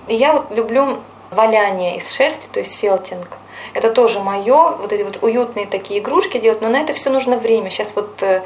[0.08, 1.00] И я вот люблю
[1.32, 3.28] валяние из шерсти, то есть фелтинг.
[3.74, 7.38] Это тоже мое, вот эти вот уютные такие игрушки делать, но на это все нужно
[7.38, 7.72] время.
[7.72, 8.42] Сейчас вот э,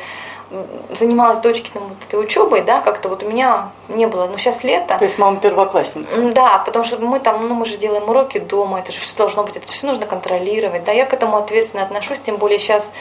[0.96, 4.98] занималась дочкиным вот этой учебой, да, как-то вот у меня не было, но сейчас лето.
[4.98, 6.16] То есть мама первоклассница?
[6.32, 9.44] Да, потому что мы там, ну мы же делаем уроки дома, это же все должно
[9.44, 12.92] быть, это все нужно контролировать, да, я к этому ответственно отношусь, тем более сейчас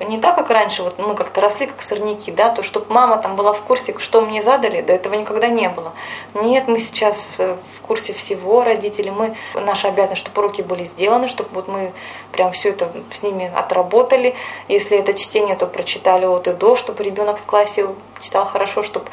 [0.00, 3.36] не так, как раньше, вот мы как-то росли, как сорняки, да, то, чтобы мама там
[3.36, 5.92] была в курсе, что мне задали, до этого никогда не было.
[6.34, 11.28] Нет, мы сейчас э, в курсе всего, родители, мы, наша обязанность, чтобы уроки были сделаны,
[11.28, 11.92] чтобы вот мы
[12.32, 14.34] прям все это с ними отработали.
[14.68, 17.86] Если это чтение, то прочитали от и до, чтобы ребенок в классе
[18.20, 19.06] читал хорошо, чтобы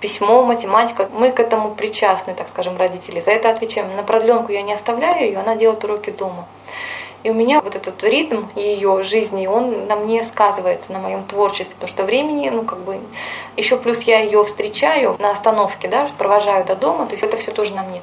[0.00, 3.20] письмо, математика, мы к этому причастны, так скажем, родители.
[3.20, 3.94] За это отвечаем.
[3.96, 6.46] На продленку я не оставляю ее, она делает уроки дома.
[7.24, 11.74] И у меня вот этот ритм ее жизни, он на мне сказывается, на моем творчестве,
[11.74, 13.00] потому что времени, ну, как бы,
[13.56, 17.50] еще плюс я ее встречаю на остановке, да, провожаю до дома, то есть это все
[17.50, 18.02] тоже на мне.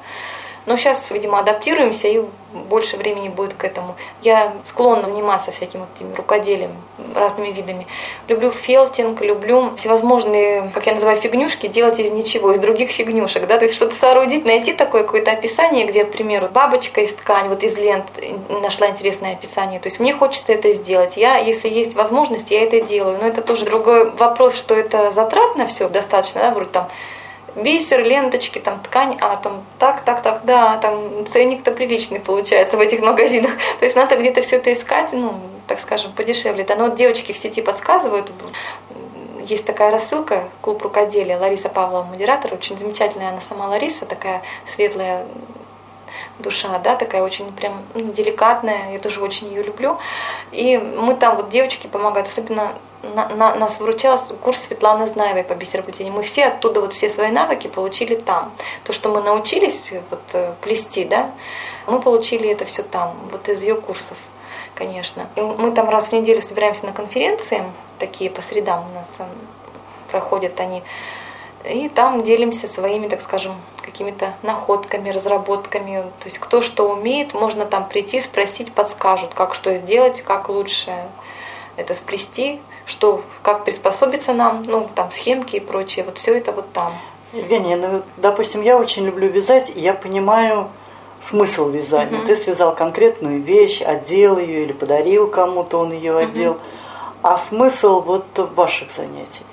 [0.65, 2.21] Но сейчас, видимо, адаптируемся и
[2.54, 3.95] больше времени будет к этому.
[4.21, 6.71] Я склонна заниматься всяким вот этими рукоделием,
[7.13, 7.86] разными видами.
[8.28, 13.58] Люблю фелтинг, люблю всевозможные, как я называю, фигнюшки делать из ничего, из других фигнюшек, да,
[13.58, 17.63] то есть что-то соорудить, найти такое какое-то описание, где, к примеру, бабочка из ткани, вот
[17.63, 18.13] из лент
[18.49, 19.80] нашла интересное описание.
[19.80, 21.17] То есть мне хочется это сделать.
[21.17, 23.17] Я, если есть возможность, я это делаю.
[23.21, 26.88] Но это тоже другой вопрос, что это затратно все достаточно, да, вроде там
[27.56, 32.82] бисер, ленточки, там ткань, а там так, так, так, да, там ценник-то приличный получается в
[32.82, 33.52] этих магазинах.
[33.80, 36.63] То есть надо где-то все это искать, ну, так скажем, подешевле.
[36.63, 38.32] Да, но вот девочки в сети подсказывают,
[39.44, 44.41] есть такая рассылка, клуб рукоделия, Лариса Павлова, модератор, очень замечательная она сама Лариса, такая
[44.74, 45.26] светлая
[46.39, 49.98] душа, да, такая очень прям ну, деликатная, я тоже очень ее люблю.
[50.52, 52.74] И мы там вот девочки помогают, особенно
[53.13, 56.13] на, на, нас выручал курс Светланы Знаевой по бисероплетению.
[56.13, 58.54] Мы все оттуда вот все свои навыки получили там.
[58.84, 61.32] То, что мы научились вот э, плести, да,
[61.88, 64.18] мы получили это все там, вот из ее курсов
[64.76, 65.28] конечно.
[65.36, 67.63] И мы там раз в неделю собираемся на конференции,
[67.98, 69.28] такие по средам у нас эм,
[70.12, 70.84] проходят они.
[71.68, 76.04] И там делимся своими, так скажем, какими-то находками, разработками.
[76.20, 80.94] То есть кто что умеет, можно там прийти, спросить, подскажут, как что сделать, как лучше
[81.76, 86.06] это сплести, что, как приспособиться нам, ну, там, схемки и прочее.
[86.06, 86.93] Вот все это вот там.
[87.34, 90.69] Евгения, ну, допустим, я очень люблю вязать, и я понимаю,
[91.21, 92.19] смысл вязания.
[92.19, 92.28] Угу.
[92.28, 96.52] Ты связал конкретную вещь, одел ее или подарил кому-то, он ее одел.
[96.54, 96.62] Угу.
[97.24, 99.43] А смысл вот ваших занятий?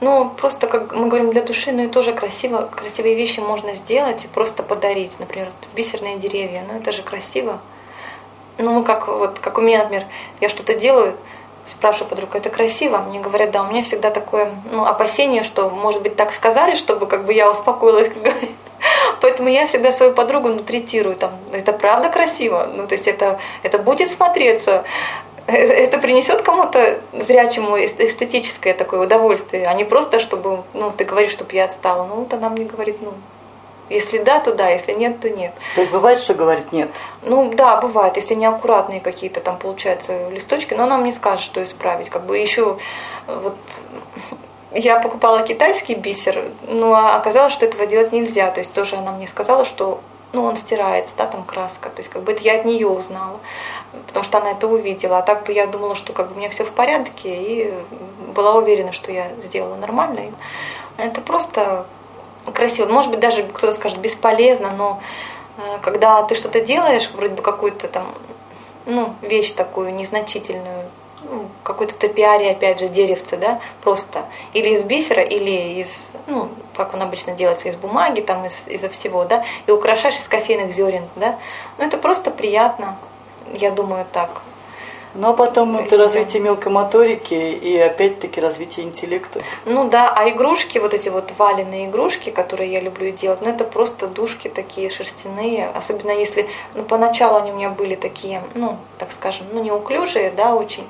[0.00, 4.24] Ну, просто, как мы говорим, для души, ну и тоже красиво, красивые вещи можно сделать
[4.24, 5.18] и просто подарить.
[5.18, 7.58] Например, бисерные деревья, ну это же красиво.
[8.56, 10.06] Ну, как вот, как у меня, например,
[10.40, 11.16] я что-то делаю,
[11.70, 12.98] спрашиваю подругу, это красиво?
[12.98, 17.06] Мне говорят, да, у меня всегда такое ну, опасение, что, может быть, так сказали, чтобы
[17.06, 18.56] как бы я успокоилась, как говорится.
[19.20, 23.38] Поэтому я всегда свою подругу ну, третирую, там, это правда красиво, ну, то есть это,
[23.62, 24.84] это будет смотреться,
[25.46, 31.32] э, это принесет кому-то зрячему эстетическое такое удовольствие, а не просто, чтобы, ну, ты говоришь,
[31.32, 32.06] чтобы я отстала.
[32.06, 33.12] Ну, вот она мне говорит, ну,
[33.90, 35.52] если да, то да, если нет, то нет.
[35.74, 36.88] То есть бывает, что говорит нет?
[37.22, 42.08] Ну да, бывает, если неаккуратные какие-то там получаются листочки, но она мне скажет, что исправить.
[42.08, 42.78] Как бы еще
[43.26, 43.56] вот
[44.72, 48.50] я покупала китайский бисер, но оказалось, что этого делать нельзя.
[48.52, 50.00] То есть тоже она мне сказала, что
[50.32, 51.90] ну, он стирается, да, там краска.
[51.90, 53.40] То есть как бы это я от нее узнала,
[54.06, 55.18] потому что она это увидела.
[55.18, 57.74] А так бы я думала, что как бы у меня все в порядке, и
[58.36, 60.32] была уверена, что я сделала нормально.
[60.96, 61.86] Это просто
[62.54, 62.86] красиво.
[62.86, 65.00] Может быть, даже кто-то скажет бесполезно, но
[65.58, 68.14] э, когда ты что-то делаешь, вроде бы какую-то там
[68.86, 70.90] ну, вещь такую незначительную,
[71.22, 74.24] ну, какой-то топиарий, опять же, деревце, да, просто.
[74.52, 78.88] Или из бисера, или из, ну, как он обычно делается, из бумаги, там, из, из-за
[78.88, 81.38] всего, да, и украшаешь из кофейных зерен, да.
[81.78, 82.96] Ну, это просто приятно,
[83.54, 84.42] я думаю, так.
[85.14, 89.40] А потом это развитие мелкой моторики и опять-таки развитие интеллекта.
[89.64, 93.64] Ну да, а игрушки, вот эти вот валенные игрушки, которые я люблю делать, ну это
[93.64, 99.12] просто душки такие шерстяные, особенно если, ну поначалу они у меня были такие, ну, так
[99.12, 100.84] скажем, ну неуклюжие, да, очень.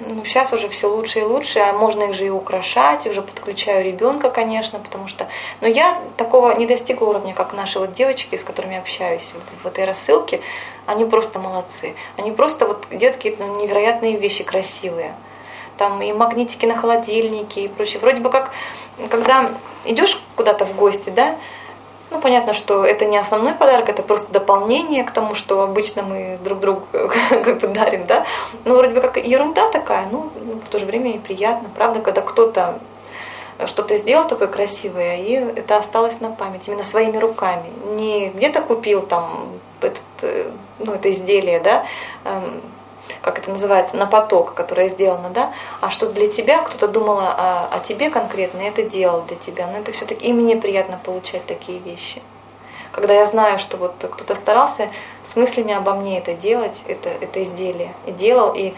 [0.00, 3.22] Ну, сейчас уже все лучше и лучше, а можно их же и украшать, и уже
[3.22, 5.26] подключаю ребенка, конечно, потому что...
[5.60, 9.84] Но я такого не достигла уровня, как наши вот девочки, с которыми общаюсь в этой
[9.84, 10.40] рассылке.
[10.86, 11.94] Они просто молодцы.
[12.16, 15.14] Они просто вот детки ну, невероятные вещи, красивые.
[15.76, 18.00] Там и магнитики на холодильнике и прочее.
[18.00, 18.52] Вроде бы как,
[19.10, 19.50] когда
[19.84, 21.36] идешь куда-то в гости, да,
[22.10, 26.38] ну, понятно, что это не основной подарок, это просто дополнение к тому, что обычно мы
[26.42, 28.24] друг другу как бы дарим, да.
[28.64, 30.30] Ну, вроде бы как ерунда такая, ну,
[30.64, 32.80] в то же время и приятно, правда, когда кто-то
[33.66, 37.68] что-то сделал такое красивое, и это осталось на память именно своими руками.
[37.96, 39.48] Не где-то купил там
[39.80, 41.84] этот, э, ну, это изделие, да,
[42.24, 42.62] эм,
[43.22, 47.68] как это называется, на поток, которое сделано, да, а что для тебя, кто-то думал о,
[47.70, 49.66] о тебе конкретно, и это делал для тебя.
[49.66, 52.22] Но это все-таки и мне приятно получать такие вещи.
[52.92, 54.88] Когда я знаю, что вот кто-то старался
[55.24, 58.74] с мыслями обо мне это делать, это, это изделие, и делал, и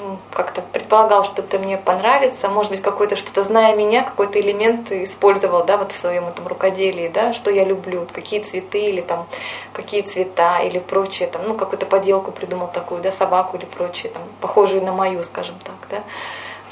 [0.00, 4.90] ну, как-то предполагал, что это мне понравится, может быть, какой-то что-то, зная меня, какой-то элемент
[4.92, 9.26] использовал, да, вот в своем этом рукоделии, да, что я люблю, какие цветы или там,
[9.72, 14.22] какие цвета или прочее, там, ну, какую-то поделку придумал такую, да, собаку или прочее, там,
[14.40, 16.02] похожую на мою, скажем так, да.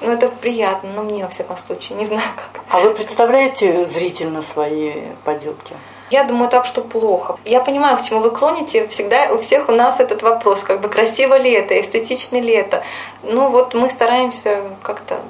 [0.01, 2.63] Ну, это приятно, но мне, во всяком случае, не знаю как.
[2.71, 4.93] А вы представляете зрительно свои
[5.25, 5.75] поделки?
[6.11, 7.39] Я думаю так, что плохо.
[7.45, 8.89] Я понимаю, к чему вы клоните.
[8.89, 12.83] Всегда у всех у нас этот вопрос, как бы красиво ли это, эстетично ли это.
[13.23, 15.21] Ну вот мы стараемся как-то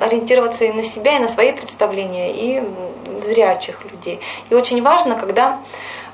[0.00, 2.64] ориентироваться и на себя, и на свои представления, и
[3.24, 4.20] зрячих людей.
[4.50, 5.60] И очень важно, когда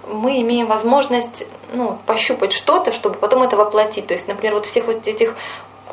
[0.06, 4.06] мы имеем возможность ну, пощупать что-то, чтобы потом это воплотить.
[4.06, 5.34] То есть, например, вот всех вот этих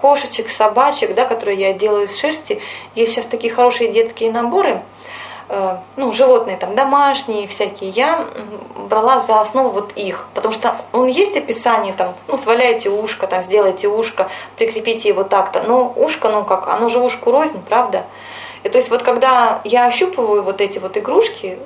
[0.01, 2.59] кошечек, собачек, да, которые я делаю из шерсти,
[2.93, 4.81] есть сейчас такие хорошие детские наборы–
[5.97, 8.25] ну, животные там домашние всякие, я
[8.89, 13.43] брала за основу вот их, потому что он есть описание там, ну, сваляйте ушко, там,
[13.43, 18.05] сделайте ушко, прикрепите его так-то, но ушко, ну как, оно же ушку рознь, правда?
[18.63, 21.57] И то есть вот когда я ощупываю вот эти вот игрушки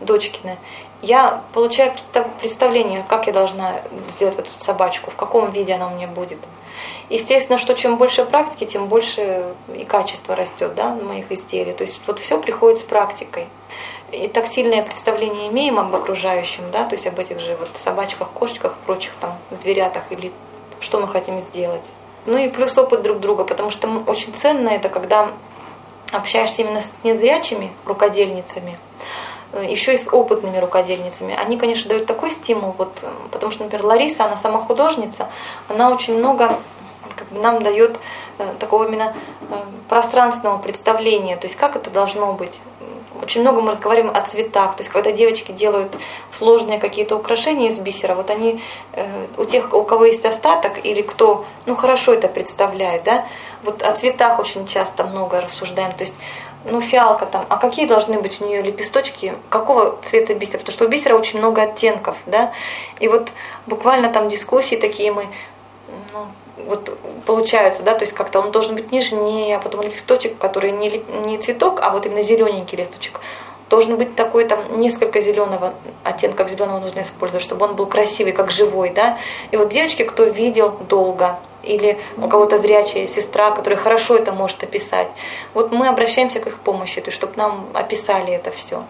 [0.00, 0.56] дочкины,
[1.02, 1.92] я получаю
[2.40, 3.74] представление, как я должна
[4.08, 6.38] сделать эту собачку, в каком виде она у меня будет.
[7.10, 11.72] Естественно, что чем больше практики, тем больше и качество растет да, моих изделий.
[11.72, 13.46] То есть вот все приходит с практикой.
[14.12, 18.74] И тактильное представление имеем об окружающем, да, то есть об этих же вот собачках, кошечках,
[18.86, 20.32] прочих там зверятах или
[20.80, 21.84] что мы хотим сделать.
[22.26, 25.30] Ну и плюс опыт друг друга, потому что очень ценно это, когда
[26.12, 28.78] общаешься именно с незрячими рукодельницами,
[29.52, 31.34] э, еще и с опытными рукодельницами.
[31.34, 35.28] Они, конечно, дают такой стимул, вот, потому что, например, Лариса, она сама художница,
[35.68, 36.58] она очень много
[37.30, 37.98] нам дает
[38.38, 39.14] э, такого именно
[39.50, 39.54] э,
[39.88, 42.60] пространственного представления, то есть как это должно быть
[43.22, 44.76] очень много мы разговариваем о цветах.
[44.76, 45.92] То есть, когда девочки делают
[46.32, 48.62] сложные какие-то украшения из бисера, вот они
[48.92, 53.26] э, у тех, у кого есть остаток, или кто ну, хорошо это представляет, да,
[53.64, 55.92] вот о цветах очень часто много рассуждаем.
[55.92, 56.14] То есть,
[56.64, 60.58] ну, фиалка там, а какие должны быть у нее лепесточки, какого цвета бисера?
[60.60, 62.52] Потому что у бисера очень много оттенков, да.
[63.00, 63.30] И вот
[63.66, 65.26] буквально там дискуссии такие мы
[66.12, 66.26] ну,
[66.66, 66.96] вот
[67.26, 71.38] получается, да, то есть как-то он должен быть нежнее, а потом листочек, который не, не
[71.38, 73.20] цветок, а вот именно зелененький листочек,
[73.70, 75.74] должен быть такой там несколько зеленого
[76.04, 79.18] оттенков зеленого нужно использовать, чтобы он был красивый, как живой, да.
[79.50, 84.62] И вот девочки, кто видел долго, или у кого-то зрячая сестра, которая хорошо это может
[84.62, 85.08] описать,
[85.54, 88.84] вот мы обращаемся к их помощи, то есть чтобы нам описали это все.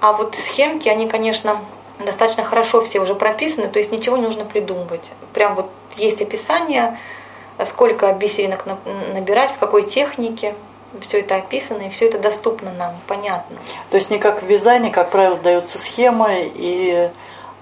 [0.00, 1.60] А вот схемки, они, конечно,
[1.98, 5.10] достаточно хорошо все уже прописаны, то есть ничего не нужно придумывать.
[5.32, 6.98] Прям вот есть описание,
[7.64, 8.64] сколько бисеринок
[9.12, 10.54] набирать, в какой технике,
[11.00, 13.58] все это описано, и все это доступно нам, понятно.
[13.90, 17.10] То есть не как в вязании, как правило, дается схема, и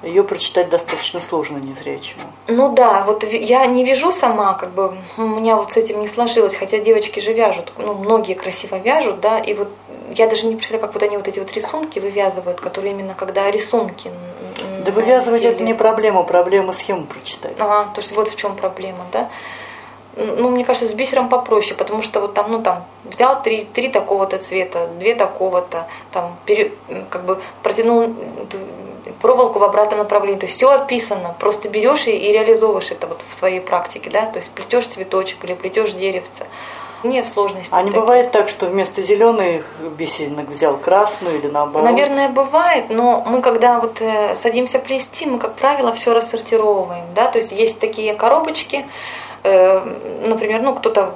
[0.02, 2.22] ее прочитать достаточно сложно незрячему.
[2.46, 6.08] Ну да, вот я не вяжу сама, как бы у меня вот с этим не
[6.08, 9.68] сложилось, хотя девочки же вяжут, ну многие красиво вяжут, да, и вот
[10.10, 13.50] я даже не представляю, как вот они вот эти вот рисунки вывязывают, которые именно когда
[13.50, 14.10] рисунки.
[14.84, 17.54] Да вывязывать это не проблема, проблема схему прочитать.
[17.58, 19.30] Ага, то есть вот в чем проблема, да.
[20.16, 23.88] Ну, мне кажется, с бисером попроще, потому что вот там, ну там, взял три, три
[23.88, 26.72] такого-то цвета, две такого-то, там, пере,
[27.10, 28.14] как бы протянул
[29.20, 30.38] проволоку в обратном направлении.
[30.38, 34.26] То есть все описано, просто берешь и, и реализовываешь это вот в своей практике, да,
[34.26, 36.46] то есть плетешь цветочек или плетешь деревце.
[37.04, 37.68] Нет сложностей.
[37.70, 38.00] А не таких.
[38.00, 41.88] бывает так, что вместо зеленых бисеринок взял красную или наоборот?
[41.88, 47.26] Наверное, бывает, но мы когда вот э, садимся плести, мы, как правило, все рассортировываем, да,
[47.26, 48.86] то есть есть такие коробочки,
[49.42, 49.80] э,
[50.26, 51.14] например, ну кто-то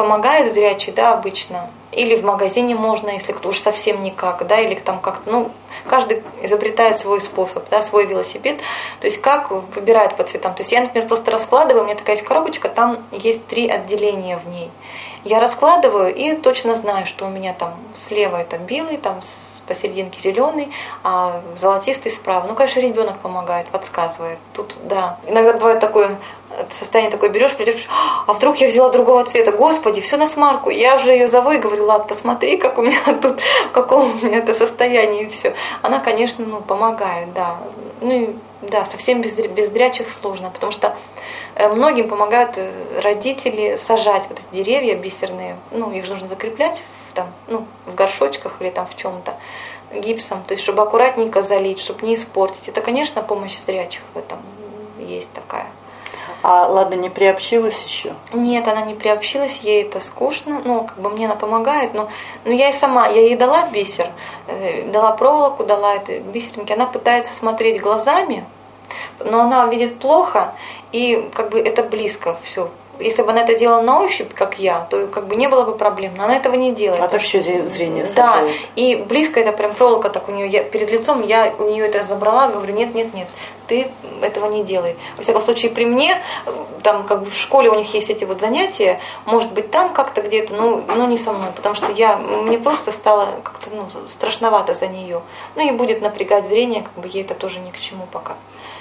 [0.00, 4.74] помогает зрячий, да, обычно, или в магазине можно, если кто уж совсем никак, да, или
[4.74, 5.50] там как-то, ну,
[5.86, 8.58] каждый изобретает свой способ, да, свой велосипед,
[9.00, 10.54] то есть как выбирает по цветам.
[10.54, 14.38] То есть я, например, просто раскладываю, у меня такая есть коробочка, там есть три отделения
[14.38, 14.70] в ней.
[15.24, 19.20] Я раскладываю и точно знаю, что у меня там слева это белый, там
[19.66, 20.72] посерединке зеленый,
[21.04, 22.44] а золотистый справа.
[22.48, 24.38] Ну, конечно, ребенок помогает, подсказывает.
[24.52, 25.18] Тут, да.
[25.28, 26.18] Иногда бывает такое
[26.70, 27.86] состояние такое берешь, придешь,
[28.26, 30.70] а вдруг я взяла другого цвета, господи, все на смарку.
[30.70, 34.26] Я уже ее зову и говорю, Лад, посмотри, как у меня тут, в каком у
[34.26, 35.54] меня это состояние и все.
[35.82, 37.58] Она, конечно, ну, помогает, да.
[38.00, 38.30] Ну и
[38.62, 40.96] да, совсем без, без зрячих сложно, потому что
[41.54, 46.82] э, многим помогают э, родители сажать вот эти деревья бисерные, ну, их же нужно закреплять
[47.08, 49.34] в, там, ну, в горшочках или там в чем-то
[49.94, 52.68] гипсом, то есть чтобы аккуратненько залить, чтобы не испортить.
[52.68, 54.38] Это, конечно, помощь зрячих в этом
[54.98, 55.66] есть такая.
[56.42, 58.14] А ладно, не приобщилась еще?
[58.32, 62.08] Нет, она не приобщилась, ей это скучно, ну, как бы мне она помогает, но,
[62.44, 64.08] но я и сама, я ей дала бисер,
[64.46, 68.44] э, дала проволоку, дала это бисеринки, она пытается смотреть глазами,
[69.18, 70.54] но она видит плохо,
[70.92, 72.70] и как бы это близко все
[73.00, 75.76] если бы она это делала на ощупь, как я, то как бы не было бы
[75.76, 76.12] проблем.
[76.16, 77.02] Но она этого не делает.
[77.02, 78.42] А так еще зрение Да,
[78.76, 82.04] и близко это прям проволока так у нее, я, перед лицом я у нее это
[82.04, 83.28] забрала, говорю, нет, нет, нет,
[83.66, 83.90] ты
[84.22, 84.96] этого не делай.
[85.16, 86.16] Во всяком случае, при мне,
[86.82, 90.22] там как бы в школе у них есть эти вот занятия, может быть там как-то
[90.22, 94.74] где-то, но, но не со мной, потому что я, мне просто стало как-то ну, страшновато
[94.74, 95.20] за нее.
[95.56, 98.36] Ну и будет напрягать зрение, как бы ей это тоже ни к чему пока.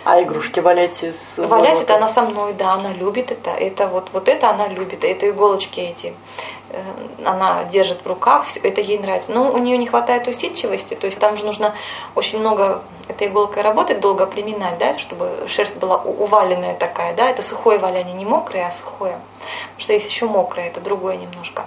[0.05, 3.51] А игрушки валять из Валять это она со мной, да, она любит это.
[3.51, 6.13] Это вот, вот это она любит, это иголочки эти
[6.71, 6.81] э,
[7.25, 9.31] она держит в руках, все, это ей нравится.
[9.31, 11.75] Но у нее не хватает усидчивости, то есть там же нужно
[12.15, 17.43] очень много этой иголкой работать, долго приминать, да, чтобы шерсть была уваленная такая, да, это
[17.43, 19.19] сухое валяние, не мокрое, а сухое.
[19.71, 21.65] Потому что есть еще мокрое, это другое немножко.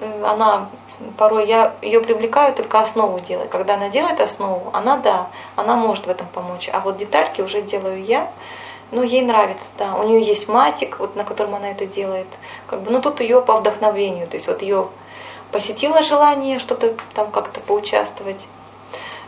[0.00, 0.68] Э, она
[1.16, 3.50] порой я ее привлекаю только основу делать.
[3.50, 6.68] Когда она делает основу, она да, она может в этом помочь.
[6.72, 8.30] А вот детальки уже делаю я.
[8.90, 9.94] Ну, ей нравится, да.
[9.94, 12.26] У нее есть матик, вот на котором она это делает.
[12.66, 14.26] Как бы, ну, тут ее по вдохновению.
[14.26, 14.88] То есть вот ее
[15.50, 18.48] посетила желание что-то там как-то поучаствовать.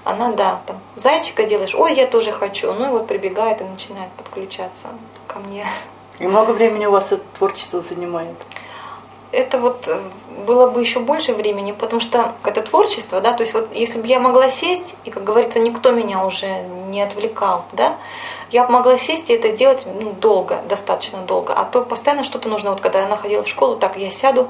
[0.05, 2.73] Она, да, там, зайчика делаешь, ой, я тоже хочу.
[2.75, 4.89] Ну и вот прибегает и начинает подключаться
[5.27, 5.67] ко мне.
[6.19, 8.37] И много времени у вас это творчество занимает?
[9.35, 10.01] Это вот э,
[10.47, 14.07] было бы еще больше времени, потому что это творчество, да, то есть вот если бы
[14.07, 17.97] я могла сесть, и, как говорится, никто меня уже не отвлекал, да,
[18.51, 22.49] я бы могла сесть и это делать ну, долго, достаточно долго, а то постоянно что-то
[22.49, 24.49] нужно, вот когда я находила в школу, так я сяду,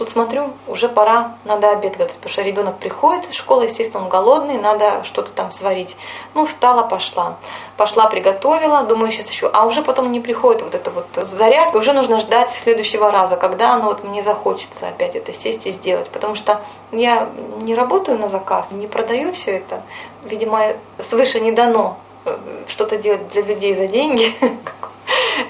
[0.00, 4.08] Тут смотрю, уже пора, надо обед готовить, потому что ребенок приходит из школы, естественно, он
[4.08, 5.94] голодный, надо что-то там сварить.
[6.32, 7.36] Ну, встала, пошла.
[7.76, 9.50] Пошла, приготовила, думаю, сейчас еще.
[9.52, 13.74] А уже потом не приходит вот это вот заряд, уже нужно ждать следующего раза, когда
[13.74, 16.08] оно вот мне захочется опять это сесть и сделать.
[16.08, 17.28] Потому что я
[17.60, 19.82] не работаю на заказ, не продаю все это.
[20.24, 20.62] Видимо,
[20.98, 22.38] свыше не дано э,
[22.68, 24.32] что-то делать для людей за деньги.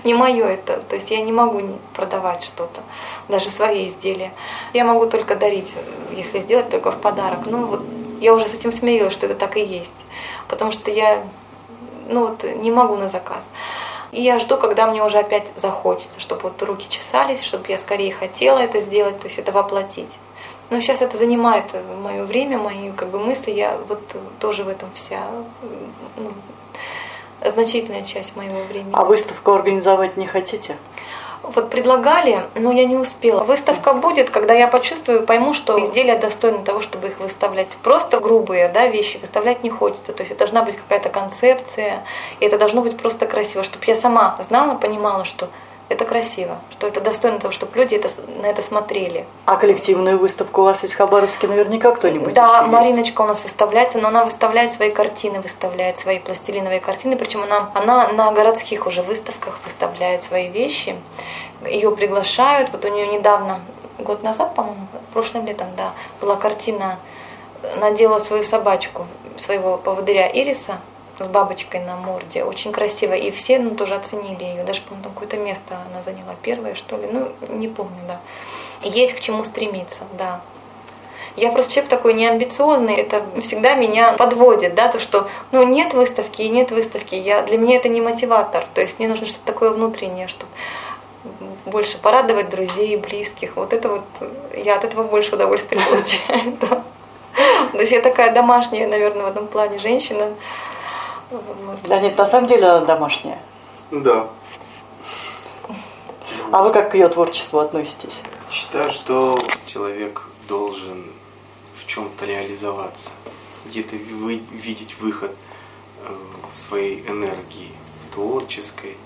[0.05, 0.81] Не мое это.
[0.89, 1.61] То есть я не могу
[1.95, 2.81] продавать что-то
[3.29, 4.33] даже свои изделия.
[4.73, 5.75] Я могу только дарить,
[6.11, 7.41] если сделать только в подарок.
[7.47, 7.83] Ну вот
[8.21, 9.91] я уже с этим смирилась, что это так и есть.
[10.49, 11.23] Потому что я
[12.09, 13.53] ну вот не могу на заказ.
[14.13, 18.13] И я жду, когда мне уже опять захочется, чтобы вот руки чесались, чтобы я скорее
[18.13, 20.11] хотела это сделать, то есть это воплотить.
[20.69, 21.65] Но сейчас это занимает
[22.03, 23.51] мое время, мои как бы мысли.
[23.51, 24.01] Я вот
[24.39, 25.23] тоже в этом вся
[26.17, 26.31] ну,
[27.45, 28.93] значительная часть моего времени.
[28.93, 30.77] А выставку организовать не хотите?
[31.43, 33.45] Вот предлагали, но я не успела.
[33.45, 37.69] Выставка будет, когда я почувствую, пойму, что изделия достойны того, чтобы их выставлять.
[37.83, 40.13] Просто грубые да, вещи выставлять не хочется.
[40.13, 42.05] То есть это должна быть какая-то концепция,
[42.41, 45.49] и это должно быть просто красиво, чтобы я сама знала, понимала, что
[45.91, 48.09] это красиво, что это достойно того, чтобы люди это,
[48.41, 49.27] на это смотрели.
[49.45, 53.99] А коллективную выставку у вас ведь в Хабаровске наверняка кто-нибудь Да, Мариночка у нас выставляется,
[53.99, 59.03] но она выставляет свои картины, выставляет свои пластилиновые картины, причем она, она на городских уже
[59.03, 60.95] выставках выставляет свои вещи.
[61.67, 63.61] Ее приглашают, вот у нее недавно,
[63.99, 67.01] год назад, по-моему, прошлым летом, да, была картина,
[67.81, 70.79] надела свою собачку, своего поводыря Ириса,
[71.25, 72.45] с бабочкой на морде.
[72.45, 73.15] Очень красиво.
[73.15, 74.65] И все ну, тоже оценили ее.
[74.65, 77.09] Даже, по-моему, там какое-то место она заняла первое, что ли.
[77.11, 78.21] Ну, не помню, да.
[78.83, 80.41] Есть к чему стремиться, да.
[81.37, 86.43] Я просто человек такой неамбициозный, это всегда меня подводит, да, то, что, ну, нет выставки
[86.43, 89.71] и нет выставки, я, для меня это не мотиватор, то есть мне нужно что-то такое
[89.71, 90.51] внутреннее, чтобы
[91.67, 94.05] больше порадовать друзей, близких, вот это вот,
[94.57, 96.57] я от этого больше удовольствия получаю.
[97.73, 100.35] То есть я такая домашняя, наверное, в этом плане женщина,
[101.85, 103.41] да нет, на самом деле она домашняя.
[103.91, 104.29] Да.
[106.53, 108.15] А вы как к ее творчеству относитесь?
[108.51, 111.07] Считаю, что человек должен
[111.77, 113.11] в чем-то реализоваться,
[113.67, 115.31] где-то вы, видеть выход
[116.05, 116.13] э,
[116.53, 117.71] своей энергии
[118.13, 118.97] творческой.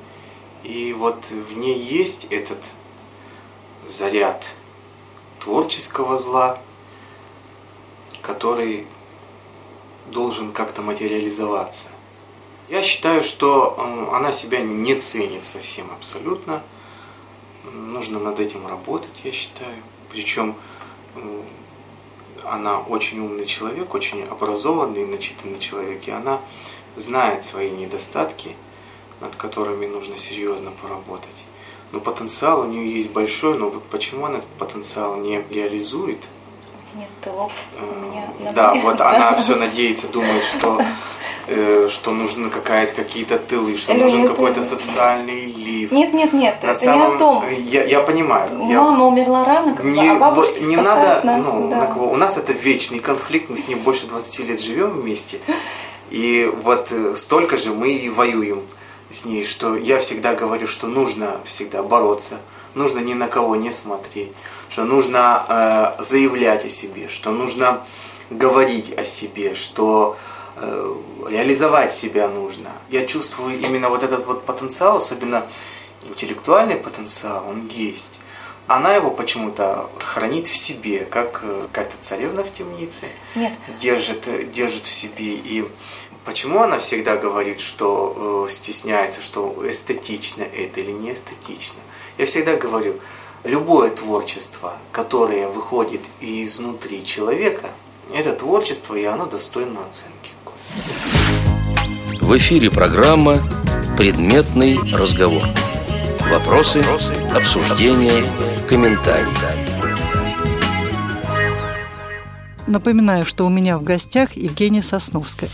[0.62, 2.58] И вот в ней есть этот
[3.86, 4.46] заряд
[5.40, 6.58] творческого зла,
[8.22, 8.86] который
[10.06, 11.88] должен как-то материализоваться.
[12.68, 16.62] Я считаю, что она себя не ценит совсем абсолютно.
[17.72, 19.76] Нужно над этим работать, я считаю.
[20.10, 20.54] Причем
[22.44, 26.40] она очень умный человек, очень образованный, начитанный человек, и она
[26.96, 28.56] знает свои недостатки,
[29.20, 31.28] над которыми нужно серьезно поработать.
[31.92, 36.18] Но потенциал у нее есть большой, но вот почему она этот потенциал не реализует?
[36.94, 37.52] Нет тылов.
[37.76, 40.80] Э, да, вот она все надеется, думает, что
[41.46, 44.12] что нужны какая-то какие-то тылы, что Элементы.
[44.16, 45.92] нужен какой-то социальный лифт.
[45.92, 47.10] Нет, нет, нет, На это самом...
[47.10, 47.44] не о том.
[47.66, 48.50] Я, я понимаю.
[48.54, 49.04] Мама я...
[49.04, 51.76] умерла рано, как не, а бабушки не надо, нас, ну, да.
[51.76, 52.10] на кого.
[52.10, 55.38] У нас это вечный конфликт, мы с ним больше 20 лет живем вместе.
[56.10, 58.62] И вот э, столько же мы и воюем
[59.10, 62.38] с ней, что я всегда говорю, что нужно всегда бороться,
[62.74, 64.32] нужно ни на кого не смотреть,
[64.68, 65.44] что нужно
[65.98, 67.82] э, заявлять о себе, что нужно
[68.30, 72.70] говорить о себе, что Э, реализовать себя нужно.
[72.90, 75.46] Я чувствую именно вот этот вот потенциал, особенно
[76.08, 78.18] интеллектуальный потенциал, он есть.
[78.66, 83.08] Она его почему-то хранит в себе, как э, какая-то царевна в темнице.
[83.34, 83.52] Нет.
[83.78, 85.34] Держит, держит в себе.
[85.34, 85.68] И
[86.24, 91.80] почему она всегда говорит, что э, стесняется, что эстетично это или не эстетично?
[92.16, 92.98] Я всегда говорю,
[93.42, 97.70] любое творчество, которое выходит изнутри человека,
[98.14, 100.30] это творчество, и оно достойно оценки.
[102.20, 103.38] В эфире программа
[103.96, 105.42] «Предметный разговор».
[106.30, 106.82] Вопросы,
[107.34, 108.26] обсуждения,
[108.68, 109.26] комментарии.
[112.66, 115.50] Напоминаю, что у меня в гостях Евгения Сосновская.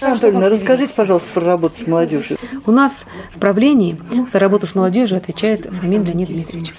[0.00, 2.38] Анатольевна, расскажите, пожалуйста, про работу с молодежью.
[2.66, 3.04] У нас
[3.34, 3.96] в правлении
[4.32, 6.74] за работу с молодежью отвечает Фомин Леонид Дмитриевич.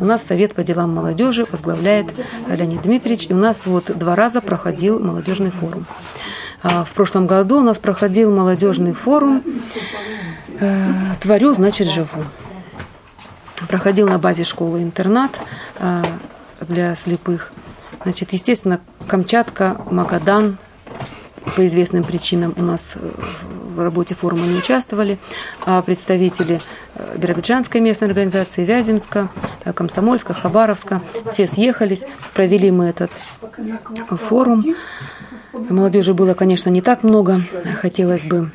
[0.00, 2.06] У нас Совет по делам молодежи возглавляет
[2.48, 3.26] Леонид Дмитриевич.
[3.28, 5.86] И у нас вот два раза проходил молодежный форум.
[6.62, 9.42] А в прошлом году у нас проходил молодежный форум
[10.60, 12.24] э, «Творю, значит, живу».
[13.68, 15.32] Проходил на базе школы-интернат
[15.80, 16.02] э,
[16.60, 17.52] для слепых.
[18.04, 20.56] Значит, естественно, Камчатка, Магадан,
[21.56, 23.10] по известным причинам у нас э,
[23.74, 25.18] в работе форума не участвовали,
[25.66, 26.60] а представители
[27.16, 29.30] Биробиджанской местной организации, Вяземска,
[29.74, 31.00] Комсомольска, Хабаровска,
[31.32, 32.04] все съехались,
[32.34, 33.10] провели мы этот
[34.28, 34.76] форум.
[35.52, 37.40] Молодежи было, конечно, не так много,
[37.80, 38.50] хотелось бы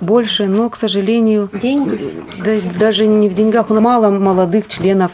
[0.00, 2.22] больше, но, к сожалению, Деньги?
[2.42, 5.12] да, даже не в деньгах, мало молодых членов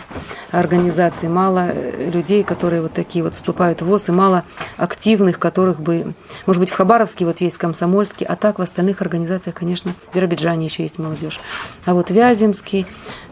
[0.50, 4.44] организации, мало э, людей, которые вот такие вот вступают в ВОЗ, и мало
[4.76, 6.12] активных, которых бы,
[6.46, 10.66] может быть, в Хабаровске вот есть комсомольский, а так в остальных организациях, конечно, в Биробиджане
[10.66, 11.40] еще есть молодежь.
[11.84, 12.86] А вот Вяземский,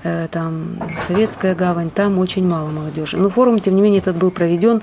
[0.05, 3.17] э, там Советская гавань, там очень мало молодежи.
[3.17, 4.83] Но форум, тем не менее, этот был проведен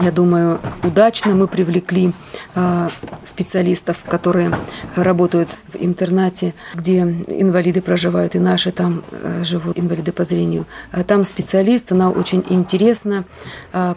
[0.00, 2.12] я думаю, удачно мы привлекли
[2.54, 2.88] э,
[3.24, 4.54] специалистов, которые
[4.94, 10.66] работают в интернате, где инвалиды проживают, и наши там э, живут, инвалиды по зрению.
[10.92, 13.24] А там специалист, она очень интересно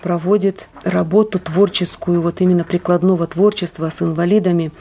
[0.02, 4.72] проводит работу творческую, вот именно прикладного творчества с инвалидами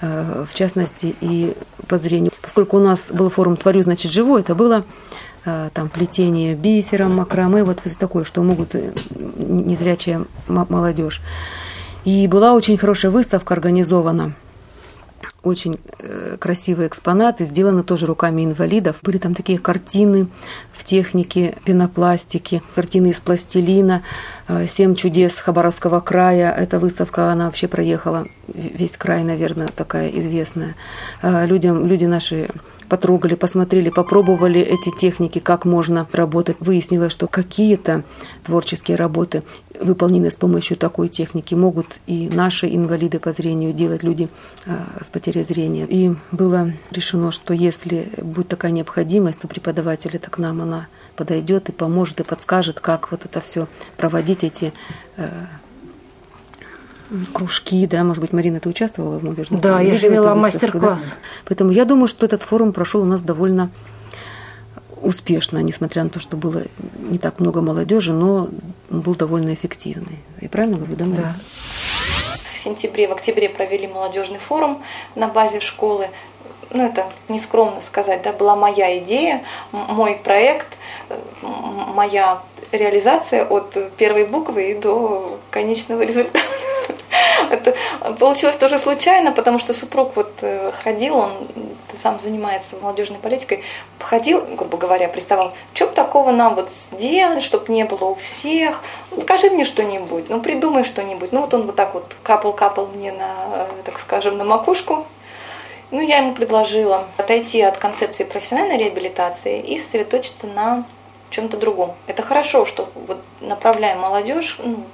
[0.00, 1.54] в частности и
[1.88, 2.32] по зрению.
[2.42, 4.84] Поскольку у нас был форум «Творю, значит, живу», это было
[5.74, 8.90] там плетение бисером, макраме, вот такое, что могут э,
[9.36, 11.22] незрячая молодежь.
[12.04, 14.34] И была очень хорошая выставка организована
[15.42, 18.96] очень э, красивые экспонаты, сделаны тоже руками инвалидов.
[19.02, 20.26] Были там такие картины
[20.72, 24.02] в технике пенопластики, картины из пластилина,
[24.76, 26.52] «Семь чудес Хабаровского края».
[26.52, 30.74] Эта выставка, она вообще проехала весь край, наверное, такая известная.
[31.22, 32.48] Людям, люди наши
[32.88, 36.56] потрогали, посмотрели, попробовали эти техники, как можно работать.
[36.60, 38.04] Выяснилось, что какие-то
[38.44, 39.42] творческие работы,
[39.80, 44.28] выполненные с помощью такой техники, могут и наши инвалиды по зрению делать, люди
[44.64, 45.86] э, с потерей зрения.
[45.88, 51.68] И было решено, что если будет такая необходимость, то преподаватель это к нам она подойдет
[51.68, 53.66] и поможет, и подскажет, как вот это все
[53.96, 54.72] проводить, эти
[55.16, 55.26] э,
[57.32, 61.04] кружки, да, может быть, Марина, ты участвовала в молодежном Да, я же вела мастер-класс.
[61.04, 61.16] Да?
[61.44, 63.70] Поэтому я думаю, что этот форум прошел у нас довольно
[65.00, 66.64] успешно, несмотря на то, что было
[66.98, 68.48] не так много молодежи, но
[68.90, 70.18] он был довольно эффективный.
[70.40, 71.22] И правильно говорю, да, Марина?
[71.22, 71.34] Да.
[72.54, 74.82] В сентябре, в октябре провели молодежный форум
[75.14, 76.08] на базе школы.
[76.70, 80.66] Ну, это нескромно сказать, да, была моя идея, мой проект,
[81.94, 82.42] моя
[82.72, 86.40] реализация от первой буквы и до конечного результата.
[87.50, 87.74] Это
[88.18, 91.32] получилось тоже случайно, потому что супруг вот э, ходил, он
[92.02, 93.62] сам занимается молодежной политикой,
[93.98, 98.82] ходил, грубо говоря, приставал, что бы такого нам вот сделать, чтобы не было у всех,
[99.10, 101.32] ну, скажи мне что-нибудь, ну придумай что-нибудь.
[101.32, 105.06] Ну вот он вот так вот капал-капал мне на, э, так скажем, на макушку,
[105.90, 110.84] ну, я ему предложила отойти от концепции профессиональной реабилитации и сосредоточиться на
[111.30, 111.94] чем-то другом.
[112.06, 114.84] Это хорошо, что вот направляем молодежь ну,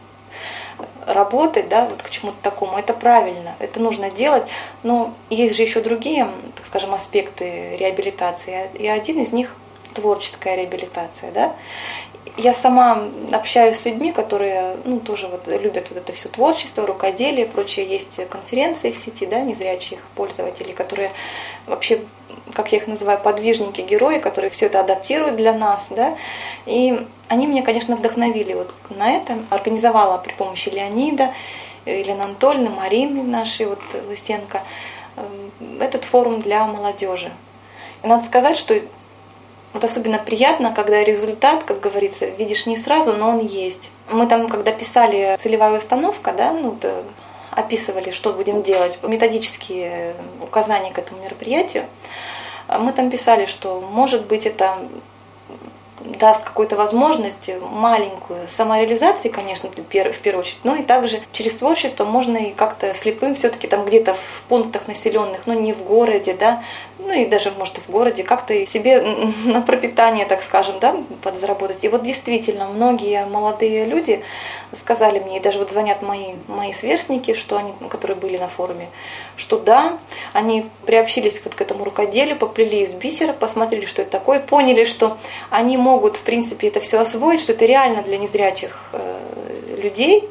[1.06, 4.44] работать, да, вот к чему-то такому, это правильно, это нужно делать,
[4.82, 9.54] но есть же еще другие, так скажем, аспекты реабилитации, и один из них
[9.94, 11.54] творческая реабилитация, да.
[12.36, 17.46] Я сама общаюсь с людьми, которые ну, тоже вот любят вот это все творчество, рукоделие,
[17.46, 17.86] прочее.
[17.86, 21.10] Есть конференции в сети, да, незрячих пользователей, которые
[21.66, 22.00] вообще,
[22.54, 26.16] как я их называю, подвижники, герои, которые все это адаптируют для нас, да.
[26.64, 29.38] И они меня, конечно, вдохновили вот на это.
[29.50, 31.34] Организовала при помощи Леонида,
[31.84, 34.62] Елены Анатольевны, Марины нашей, вот Лысенко,
[35.16, 35.22] э,
[35.80, 37.30] этот форум для молодежи.
[38.02, 38.74] И надо сказать, что
[39.72, 43.90] вот особенно приятно, когда результат, как говорится, видишь не сразу, но он есть.
[44.10, 47.04] Мы там, когда писали целевая установка, да, ну, то
[47.50, 51.84] описывали, что будем делать, методические указания к этому мероприятию,
[52.68, 54.76] мы там писали, что может быть это
[56.04, 62.36] даст какую-то возможность маленькую самореализации, конечно, в первую очередь, но и также через творчество можно
[62.36, 66.62] и как-то слепым все-таки там где-то в пунктах населенных, ну не в городе, да,
[67.04, 69.00] ну и даже, может, в городе как-то себе
[69.44, 71.82] на пропитание, так скажем, да, подзаработать.
[71.82, 74.22] И вот действительно, многие молодые люди
[74.74, 78.88] сказали мне, и даже вот звонят мои, мои сверстники, что они, которые были на форуме,
[79.36, 79.98] что да,
[80.32, 85.18] они приобщились вот к этому рукоделию, поплели из бисера, посмотрели, что это такое, поняли, что
[85.50, 90.28] они могут, в принципе, это все освоить, что это реально для незрячих э, людей,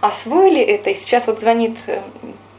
[0.00, 2.00] освоили это, и сейчас вот звонит э,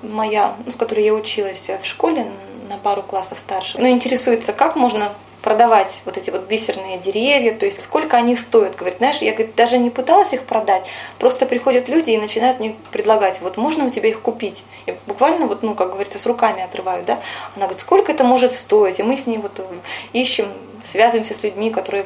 [0.01, 2.25] моя, ну, с которой я училась в школе
[2.69, 5.11] на пару классов старше, она интересуется, как можно
[5.41, 8.75] продавать вот эти вот бисерные деревья, то есть сколько они стоят.
[8.75, 10.85] Говорит, знаешь, я говорит, даже не пыталась их продать,
[11.17, 14.63] просто приходят люди и начинают мне предлагать, вот можно у тебя их купить?
[14.85, 17.19] Я буквально вот, ну, как говорится, с руками отрываю, да.
[17.55, 18.99] Она говорит, сколько это может стоить?
[18.99, 19.65] И мы с ней вот
[20.13, 20.47] ищем
[20.85, 22.05] связываемся с людьми, которые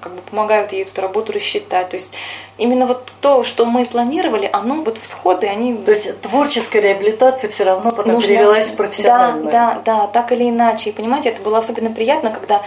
[0.00, 1.90] как бы помогают ей эту работу рассчитать.
[1.90, 2.12] То есть
[2.56, 5.76] именно вот то, что мы планировали, оно вот всходы, они...
[5.76, 8.28] То есть творческая реабилитация все равно потом Нужно...
[8.28, 9.50] перевелась в профессиональную.
[9.50, 10.90] Да, да, да, так или иначе.
[10.90, 12.62] И понимаете, это было особенно приятно, когда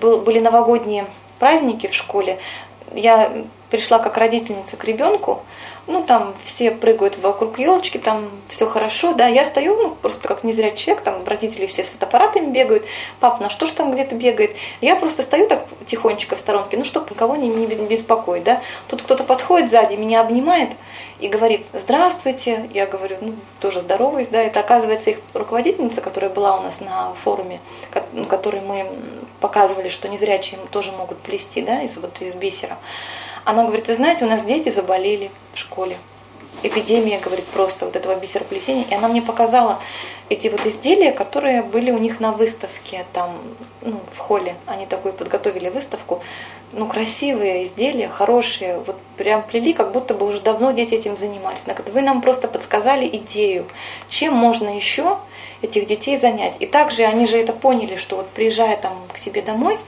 [0.00, 1.06] был, были новогодние
[1.38, 2.38] праздники в школе.
[2.94, 3.32] Я
[3.70, 5.42] пришла как родительница к ребенку,
[5.86, 10.44] ну, там все прыгают вокруг елочки, там все хорошо, да, я стою, ну, просто как
[10.44, 12.84] не зря человек, там родители все с фотоаппаратами бегают,
[13.18, 16.84] папа, на что ж там где-то бегает, я просто стою так тихонечко в сторонке, ну,
[16.84, 20.70] чтобы никого не, не беспокоить, да, тут кто-то подходит сзади, меня обнимает
[21.20, 26.58] и говорит, здравствуйте, я говорю, ну, тоже здороваюсь, да, это оказывается их руководительница, которая была
[26.58, 27.60] у нас на форуме,
[28.12, 28.86] ну, который мы
[29.40, 32.78] показывали, что незрячие тоже могут плести, да, из, вот из бисера,
[33.44, 35.96] она говорит, вы знаете, у нас дети заболели в школе.
[36.62, 38.84] Эпидемия, говорит, просто вот этого бисероплетения.
[38.90, 39.78] И она мне показала
[40.28, 43.38] эти вот изделия, которые были у них на выставке там,
[43.80, 44.54] ну, в холле.
[44.66, 46.22] Они такую подготовили выставку.
[46.72, 48.78] Ну, красивые изделия, хорошие.
[48.80, 51.62] Вот прям плели, как будто бы уже давно дети этим занимались.
[51.64, 53.66] Она говорит, вы нам просто подсказали идею,
[54.08, 55.18] чем можно еще
[55.62, 56.56] этих детей занять.
[56.60, 59.78] И также они же это поняли, что вот приезжая там к себе домой,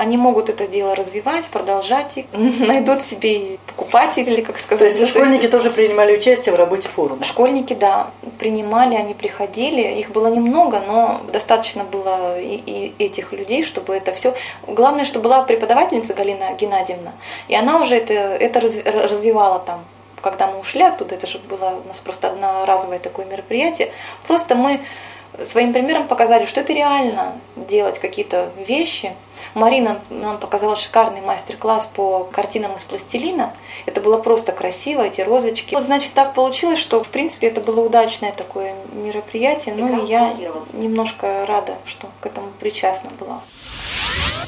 [0.00, 4.78] они могут это дело развивать, продолжать, и найдут себе покупателей, или как сказать.
[4.78, 7.22] То есть школьники тоже принимали участие в работе форума?
[7.22, 9.82] Школьники, да, принимали, они приходили.
[10.00, 14.34] Их было немного, но достаточно было и, и этих людей, чтобы это все...
[14.66, 17.12] Главное, что была преподавательница Галина Геннадьевна,
[17.48, 19.84] и она уже это, это развивала там
[20.22, 23.90] когда мы ушли оттуда, это же было у нас просто одноразовое такое мероприятие,
[24.26, 24.80] просто мы
[25.44, 29.12] своим примером показали, что это реально делать какие-то вещи.
[29.54, 33.52] Марина нам показала шикарный мастер-класс по картинам из пластилина.
[33.86, 35.74] Это было просто красиво, эти розочки.
[35.74, 39.74] Вот, значит, так получилось, что, в принципе, это было удачное такое мероприятие.
[39.74, 40.36] Ну, и я
[40.72, 43.40] немножко рада, что к этому причастна была.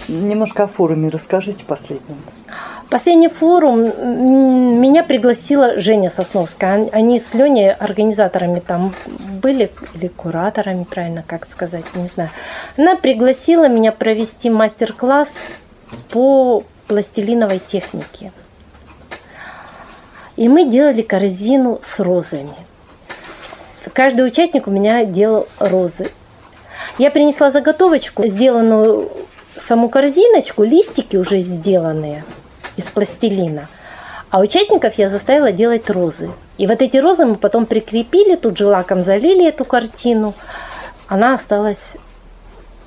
[0.09, 2.17] Немножко о форуме расскажите последнем.
[2.91, 3.85] Последний форум
[4.81, 6.89] меня пригласила Женя Сосновская.
[6.93, 8.93] Они с Леней организаторами там
[9.43, 12.31] были, или кураторами, правильно как сказать, не знаю.
[12.77, 15.31] Она пригласила меня провести мастер-класс
[16.11, 18.33] по пластилиновой технике.
[20.37, 22.55] И мы делали корзину с розами.
[23.93, 26.11] Каждый участник у меня делал розы.
[26.99, 29.11] Я принесла заготовочку, сделанную
[29.57, 32.25] саму корзиночку, листики уже сделанные
[32.77, 33.69] из пластилина.
[34.31, 36.31] А участников я заставила делать розы.
[36.57, 40.33] И вот эти розы мы потом прикрепили, тут же лаком залили эту картину.
[41.07, 41.97] Она осталась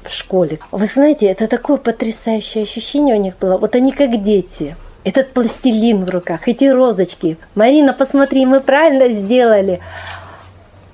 [0.04, 0.60] в школе.
[0.72, 3.58] Вы знаете, это такое потрясающее ощущение у них было.
[3.58, 4.76] Вот они как дети.
[5.04, 7.38] Этот пластилин в руках, эти розочки.
[7.54, 9.82] Марина, посмотри, мы правильно сделали.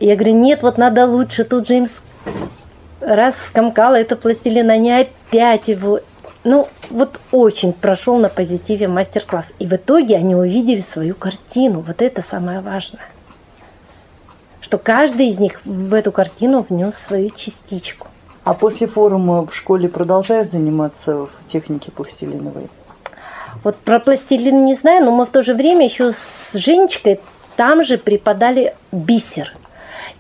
[0.02, 1.46] Я говорю, нет, вот надо лучше.
[1.46, 1.88] Тут же им
[3.02, 6.00] раз скомкала это пластилин, они опять его...
[6.44, 9.54] Ну, вот очень прошел на позитиве мастер-класс.
[9.60, 11.84] И в итоге они увидели свою картину.
[11.86, 13.04] Вот это самое важное.
[14.60, 18.08] Что каждый из них в эту картину внес свою частичку.
[18.44, 22.70] А после форума в школе продолжают заниматься в технике пластилиновой?
[23.64, 27.20] Вот про пластилин не знаю, но мы в то же время еще с Женечкой
[27.56, 29.56] там же преподали бисер.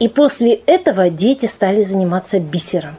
[0.02, 2.96] И после этого дети стали заниматься бисером.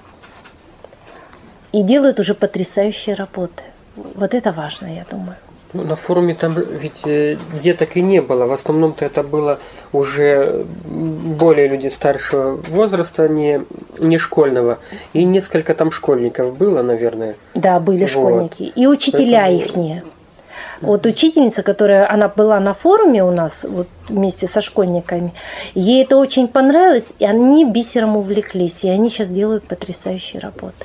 [1.72, 3.64] И делают уже потрясающие работы.
[3.96, 5.34] Вот это важно, я думаю.
[5.72, 8.46] Ну, на форуме там ведь э, деток и не было.
[8.46, 9.58] В основном-то это было
[9.92, 13.62] уже более люди старшего возраста, не,
[13.98, 14.78] не школьного.
[15.12, 17.34] И несколько там школьников было, наверное.
[17.54, 18.10] Да, были вот.
[18.10, 18.62] школьники.
[18.62, 19.64] И учителя Поэтому...
[19.64, 20.04] ихние.
[20.80, 25.32] Вот учительница, которая, она была на форуме у нас, вот вместе со школьниками,
[25.74, 30.84] ей это очень понравилось, и они бисером увлеклись, и они сейчас делают потрясающие работы.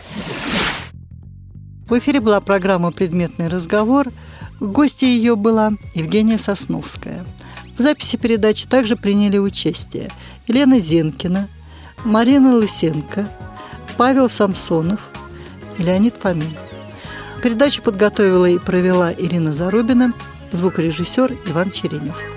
[1.88, 4.08] В эфире была программа «Предметный разговор».
[4.60, 7.24] Гостья ее была Евгения Сосновская.
[7.78, 10.10] В записи передачи также приняли участие
[10.48, 11.48] Елена Зенкина,
[12.04, 13.28] Марина Лысенко,
[13.98, 15.10] Павел Самсонов
[15.78, 16.67] и Леонид Фомин.
[17.42, 20.14] Передачу подготовила и провела Ирина Зарубина,
[20.52, 22.37] звукорежиссер Иван Черенев.